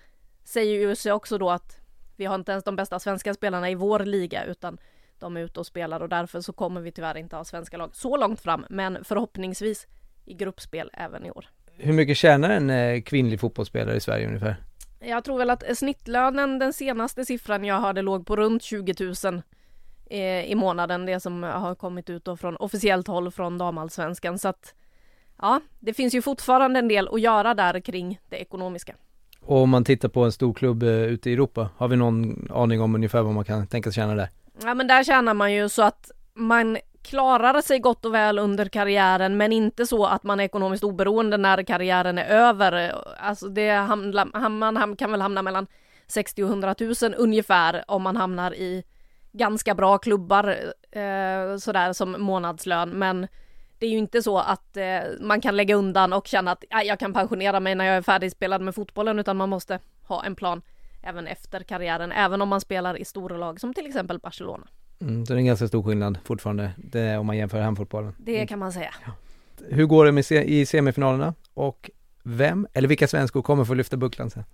säger 0.44 0.96
ju 1.04 1.12
också 1.12 1.38
då 1.38 1.50
att 1.50 1.80
vi 2.16 2.24
har 2.24 2.34
inte 2.34 2.52
ens 2.52 2.64
de 2.64 2.76
bästa 2.76 2.98
svenska 2.98 3.34
spelarna 3.34 3.70
i 3.70 3.74
vår 3.74 4.00
liga 4.00 4.44
utan 4.44 4.78
de 5.18 5.36
är 5.36 5.40
ute 5.40 5.60
och 5.60 5.66
spelar 5.66 6.00
och 6.00 6.08
därför 6.08 6.40
så 6.40 6.52
kommer 6.52 6.80
vi 6.80 6.92
tyvärr 6.92 7.16
inte 7.16 7.36
ha 7.36 7.44
svenska 7.44 7.76
lag 7.76 7.96
så 7.96 8.16
långt 8.16 8.40
fram 8.40 8.66
men 8.70 9.04
förhoppningsvis 9.04 9.86
i 10.24 10.34
gruppspel 10.34 10.90
även 10.92 11.26
i 11.26 11.30
år. 11.30 11.46
Hur 11.76 11.92
mycket 11.92 12.16
tjänar 12.16 12.50
en 12.50 12.70
eh, 12.70 13.02
kvinnlig 13.02 13.40
fotbollsspelare 13.40 13.96
i 13.96 14.00
Sverige 14.00 14.26
ungefär? 14.26 14.56
Jag 15.00 15.24
tror 15.24 15.38
väl 15.38 15.50
att 15.50 15.78
snittlönen, 15.78 16.58
den 16.58 16.72
senaste 16.72 17.24
siffran 17.24 17.64
jag 17.64 17.80
hörde 17.80 18.02
låg 18.02 18.26
på 18.26 18.36
runt 18.36 18.62
20 18.62 18.94
000 19.24 19.42
eh, 20.10 20.44
i 20.44 20.54
månaden, 20.54 21.06
det 21.06 21.20
som 21.20 21.42
har 21.42 21.74
kommit 21.74 22.10
ut 22.10 22.24
då 22.24 22.36
från 22.36 22.56
officiellt 22.56 23.06
håll 23.06 23.30
från 23.30 23.58
damallsvenskan 23.58 24.38
så 24.38 24.48
att 24.48 24.74
ja, 25.38 25.60
det 25.80 25.94
finns 25.94 26.14
ju 26.14 26.22
fortfarande 26.22 26.78
en 26.78 26.88
del 26.88 27.08
att 27.12 27.20
göra 27.20 27.54
där 27.54 27.80
kring 27.80 28.20
det 28.28 28.36
ekonomiska. 28.36 28.94
Och 29.46 29.62
om 29.62 29.70
man 29.70 29.84
tittar 29.84 30.08
på 30.08 30.24
en 30.24 30.32
stor 30.32 30.54
klubb 30.54 30.82
eh, 30.82 30.88
ute 30.88 31.30
i 31.30 31.32
Europa, 31.32 31.68
har 31.76 31.88
vi 31.88 31.96
någon 31.96 32.48
aning 32.54 32.80
om 32.80 32.94
ungefär 32.94 33.22
vad 33.22 33.34
man 33.34 33.44
kan 33.44 33.66
tänka 33.66 33.90
sig 33.90 34.02
tjäna 34.02 34.14
där? 34.14 34.28
Ja 34.62 34.74
men 34.74 34.86
där 34.86 35.04
tjänar 35.04 35.34
man 35.34 35.52
ju 35.52 35.68
så 35.68 35.82
att 35.82 36.10
man 36.34 36.78
klarar 37.02 37.60
sig 37.60 37.78
gott 37.78 38.04
och 38.04 38.14
väl 38.14 38.38
under 38.38 38.66
karriären 38.66 39.36
men 39.36 39.52
inte 39.52 39.86
så 39.86 40.06
att 40.06 40.24
man 40.24 40.40
är 40.40 40.44
ekonomiskt 40.44 40.84
oberoende 40.84 41.36
när 41.36 41.62
karriären 41.62 42.18
är 42.18 42.24
över. 42.24 42.94
Alltså 43.18 43.48
det 43.48 43.70
hamnar, 43.70 44.48
man 44.48 44.96
kan 44.96 45.10
väl 45.10 45.20
hamna 45.20 45.42
mellan 45.42 45.66
60 46.06 46.42
och 46.42 46.48
100 46.48 46.74
000 46.80 47.14
ungefär 47.16 47.84
om 47.88 48.02
man 48.02 48.16
hamnar 48.16 48.54
i 48.54 48.84
ganska 49.32 49.74
bra 49.74 49.98
klubbar 49.98 50.48
eh, 50.90 51.56
sådär 51.58 51.92
som 51.92 52.16
månadslön 52.18 52.90
men 52.90 53.26
det 53.78 53.86
är 53.86 53.90
ju 53.90 53.98
inte 53.98 54.22
så 54.22 54.38
att 54.38 54.76
eh, 54.76 54.84
man 55.20 55.40
kan 55.40 55.56
lägga 55.56 55.74
undan 55.74 56.12
och 56.12 56.26
känna 56.26 56.50
att 56.50 56.64
ah, 56.70 56.82
jag 56.82 56.98
kan 56.98 57.12
pensionera 57.12 57.60
mig 57.60 57.74
när 57.74 57.84
jag 57.84 57.96
är 57.96 58.02
färdigspelad 58.02 58.62
med 58.62 58.74
fotbollen 58.74 59.18
utan 59.18 59.36
man 59.36 59.48
måste 59.48 59.78
ha 60.02 60.24
en 60.24 60.36
plan 60.36 60.62
även 61.02 61.26
efter 61.26 61.60
karriären, 61.60 62.12
även 62.12 62.42
om 62.42 62.48
man 62.48 62.60
spelar 62.60 63.00
i 63.00 63.04
stora 63.04 63.36
lag 63.36 63.60
som 63.60 63.74
till 63.74 63.86
exempel 63.86 64.18
Barcelona. 64.18 64.66
Mm, 65.00 65.26
så 65.26 65.32
det 65.32 65.36
är 65.36 65.38
en 65.38 65.46
ganska 65.46 65.68
stor 65.68 65.82
skillnad 65.82 66.18
fortfarande, 66.24 66.70
det, 66.76 67.16
om 67.18 67.26
man 67.26 67.36
jämför 67.36 67.60
hemfotbollen. 67.60 68.12
Det 68.18 68.46
kan 68.46 68.58
man 68.58 68.72
säga. 68.72 68.94
Ja. 69.06 69.12
Hur 69.70 69.84
går 69.84 70.04
det 70.04 70.12
med 70.12 70.26
se 70.26 70.42
i 70.42 70.66
semifinalerna 70.66 71.34
och 71.54 71.90
vem, 72.22 72.66
eller 72.72 72.88
vilka 72.88 73.08
svenskor 73.08 73.42
kommer 73.42 73.64
få 73.64 73.74
lyfta 73.74 73.96
bucklan 73.96 74.30
sen? 74.30 74.44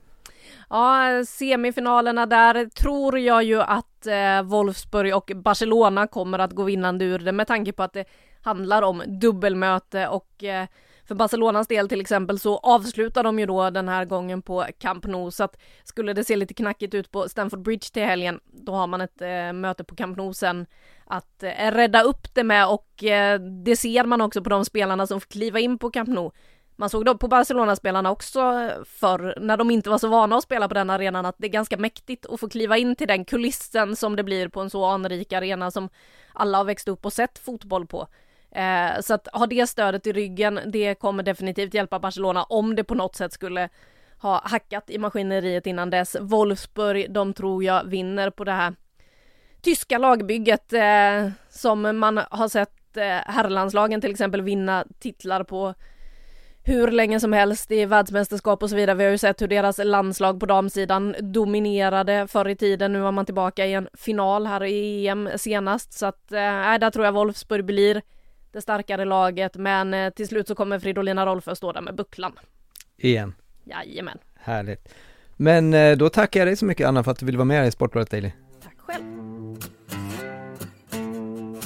Ja, 0.70 1.24
semifinalerna 1.26 2.26
där 2.26 2.66
tror 2.66 3.18
jag 3.18 3.44
ju 3.44 3.62
att 3.62 4.06
eh, 4.06 4.42
Wolfsburg 4.42 5.14
och 5.14 5.30
Barcelona 5.34 6.06
kommer 6.06 6.38
att 6.38 6.52
gå 6.52 6.62
vinnande 6.62 7.04
ur 7.04 7.18
det 7.18 7.32
med 7.32 7.46
tanke 7.46 7.72
på 7.72 7.82
att 7.82 7.92
det 7.92 8.04
handlar 8.42 8.82
om 8.82 9.02
dubbelmöte 9.06 10.08
och 10.08 10.44
eh, 10.44 10.66
för 11.04 11.14
Barcelonas 11.14 11.66
del 11.66 11.88
till 11.88 12.00
exempel 12.00 12.38
så 12.38 12.58
avslutar 12.58 13.24
de 13.24 13.38
ju 13.38 13.46
då 13.46 13.70
den 13.70 13.88
här 13.88 14.04
gången 14.04 14.42
på 14.42 14.66
Camp 14.78 15.04
Nou 15.04 15.30
så 15.30 15.44
att 15.44 15.56
skulle 15.84 16.12
det 16.12 16.24
se 16.24 16.36
lite 16.36 16.54
knackigt 16.54 16.94
ut 16.94 17.10
på 17.10 17.28
Stamford 17.28 17.62
Bridge 17.62 17.90
till 17.92 18.02
helgen 18.02 18.40
då 18.52 18.72
har 18.72 18.86
man 18.86 19.00
ett 19.00 19.20
eh, 19.20 19.52
möte 19.52 19.84
på 19.84 19.94
Camp 19.94 20.16
Nou 20.16 20.34
sen 20.34 20.66
att 21.04 21.42
eh, 21.42 21.70
rädda 21.72 22.02
upp 22.02 22.34
det 22.34 22.44
med 22.44 22.68
och 22.68 23.04
eh, 23.04 23.40
det 23.40 23.76
ser 23.76 24.04
man 24.04 24.20
också 24.20 24.42
på 24.42 24.50
de 24.50 24.64
spelarna 24.64 25.06
som 25.06 25.20
får 25.20 25.28
kliva 25.28 25.60
in 25.60 25.78
på 25.78 25.90
Camp 25.90 26.08
Nou. 26.08 26.30
Man 26.76 26.90
såg 26.90 27.04
då 27.04 27.18
på 27.18 27.28
Barcelona-spelarna 27.28 28.10
också 28.10 28.40
eh, 28.40 28.84
förr 28.84 29.34
när 29.40 29.56
de 29.56 29.70
inte 29.70 29.90
var 29.90 29.98
så 29.98 30.08
vana 30.08 30.36
att 30.36 30.44
spela 30.44 30.68
på 30.68 30.74
den 30.74 30.90
arenan 30.90 31.26
att 31.26 31.36
det 31.38 31.46
är 31.46 31.52
ganska 31.52 31.76
mäktigt 31.76 32.26
att 32.26 32.40
få 32.40 32.48
kliva 32.48 32.78
in 32.78 32.96
till 32.96 33.08
den 33.08 33.24
kulissen 33.24 33.96
som 33.96 34.16
det 34.16 34.24
blir 34.24 34.48
på 34.48 34.60
en 34.60 34.70
så 34.70 34.84
anrik 34.84 35.32
arena 35.32 35.70
som 35.70 35.88
alla 36.32 36.58
har 36.58 36.64
växt 36.64 36.88
upp 36.88 37.06
och 37.06 37.12
sett 37.12 37.38
fotboll 37.38 37.86
på. 37.86 38.08
Eh, 38.50 39.00
så 39.00 39.14
att 39.14 39.28
ha 39.32 39.46
det 39.46 39.66
stödet 39.66 40.06
i 40.06 40.12
ryggen, 40.12 40.60
det 40.66 40.94
kommer 40.94 41.22
definitivt 41.22 41.74
hjälpa 41.74 41.98
Barcelona 41.98 42.42
om 42.42 42.74
det 42.74 42.84
på 42.84 42.94
något 42.94 43.16
sätt 43.16 43.32
skulle 43.32 43.68
ha 44.18 44.42
hackat 44.44 44.90
i 44.90 44.98
maskineriet 44.98 45.66
innan 45.66 45.90
dess. 45.90 46.16
Wolfsburg, 46.20 47.12
de 47.12 47.32
tror 47.32 47.64
jag 47.64 47.84
vinner 47.84 48.30
på 48.30 48.44
det 48.44 48.52
här 48.52 48.74
tyska 49.62 49.98
lagbygget 49.98 50.72
eh, 50.72 51.30
som 51.48 51.98
man 51.98 52.20
har 52.30 52.48
sett 52.48 52.96
eh, 52.96 53.04
herrlandslagen 53.06 54.00
till 54.00 54.10
exempel 54.10 54.42
vinna 54.42 54.84
titlar 54.98 55.44
på 55.44 55.74
hur 56.64 56.90
länge 56.90 57.20
som 57.20 57.32
helst 57.32 57.70
i 57.70 57.84
världsmästerskap 57.84 58.62
och 58.62 58.70
så 58.70 58.76
vidare. 58.76 58.96
Vi 58.96 59.04
har 59.04 59.10
ju 59.10 59.18
sett 59.18 59.42
hur 59.42 59.48
deras 59.48 59.78
landslag 59.84 60.40
på 60.40 60.46
damsidan 60.46 61.14
dominerade 61.20 62.26
förr 62.28 62.48
i 62.48 62.56
tiden. 62.56 62.92
Nu 62.92 63.00
var 63.00 63.12
man 63.12 63.26
tillbaka 63.26 63.66
i 63.66 63.72
en 63.72 63.88
final 63.94 64.46
här 64.46 64.64
i 64.64 65.08
EM 65.08 65.28
senast 65.36 65.92
så 65.92 66.06
att 66.06 66.32
eh, 66.32 66.38
där 66.78 66.90
tror 66.90 67.04
jag 67.04 67.12
Wolfsburg 67.12 67.64
blir 67.64 68.02
det 68.52 68.60
starkare 68.60 69.04
laget, 69.04 69.56
men 69.56 69.94
eh, 69.94 70.10
till 70.10 70.28
slut 70.28 70.48
så 70.48 70.54
kommer 70.54 70.78
Fridolina 70.78 71.26
Rolfö 71.26 71.54
stå 71.54 71.72
där 71.72 71.80
med 71.80 71.94
bucklan. 71.94 72.32
Igen? 72.96 73.34
Jajamän. 73.64 74.18
Härligt. 74.34 74.94
Men 75.36 75.74
eh, 75.74 75.96
då 75.96 76.08
tackar 76.08 76.40
jag 76.40 76.46
dig 76.48 76.56
så 76.56 76.64
mycket 76.64 76.86
Anna 76.88 77.04
för 77.04 77.10
att 77.10 77.18
du 77.18 77.26
ville 77.26 77.38
vara 77.38 77.44
med 77.44 77.68
i 77.68 77.70
Sportbladet 77.70 78.10
Daily. 78.10 78.30
Tack 78.62 78.76
själv. 78.78 79.04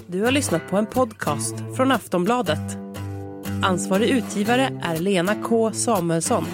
Du 0.07 0.23
har 0.23 0.31
lyssnat 0.31 0.71
på 0.71 0.77
en 0.77 0.87
podcast 0.87 1.55
från 1.77 1.93
Aftonbladet. 1.93 2.79
Ansvarig 3.63 4.11
utgivare 4.11 4.81
är 4.83 4.97
Lena 4.97 5.35
K 5.43 5.73
Samuelsson. 5.73 6.45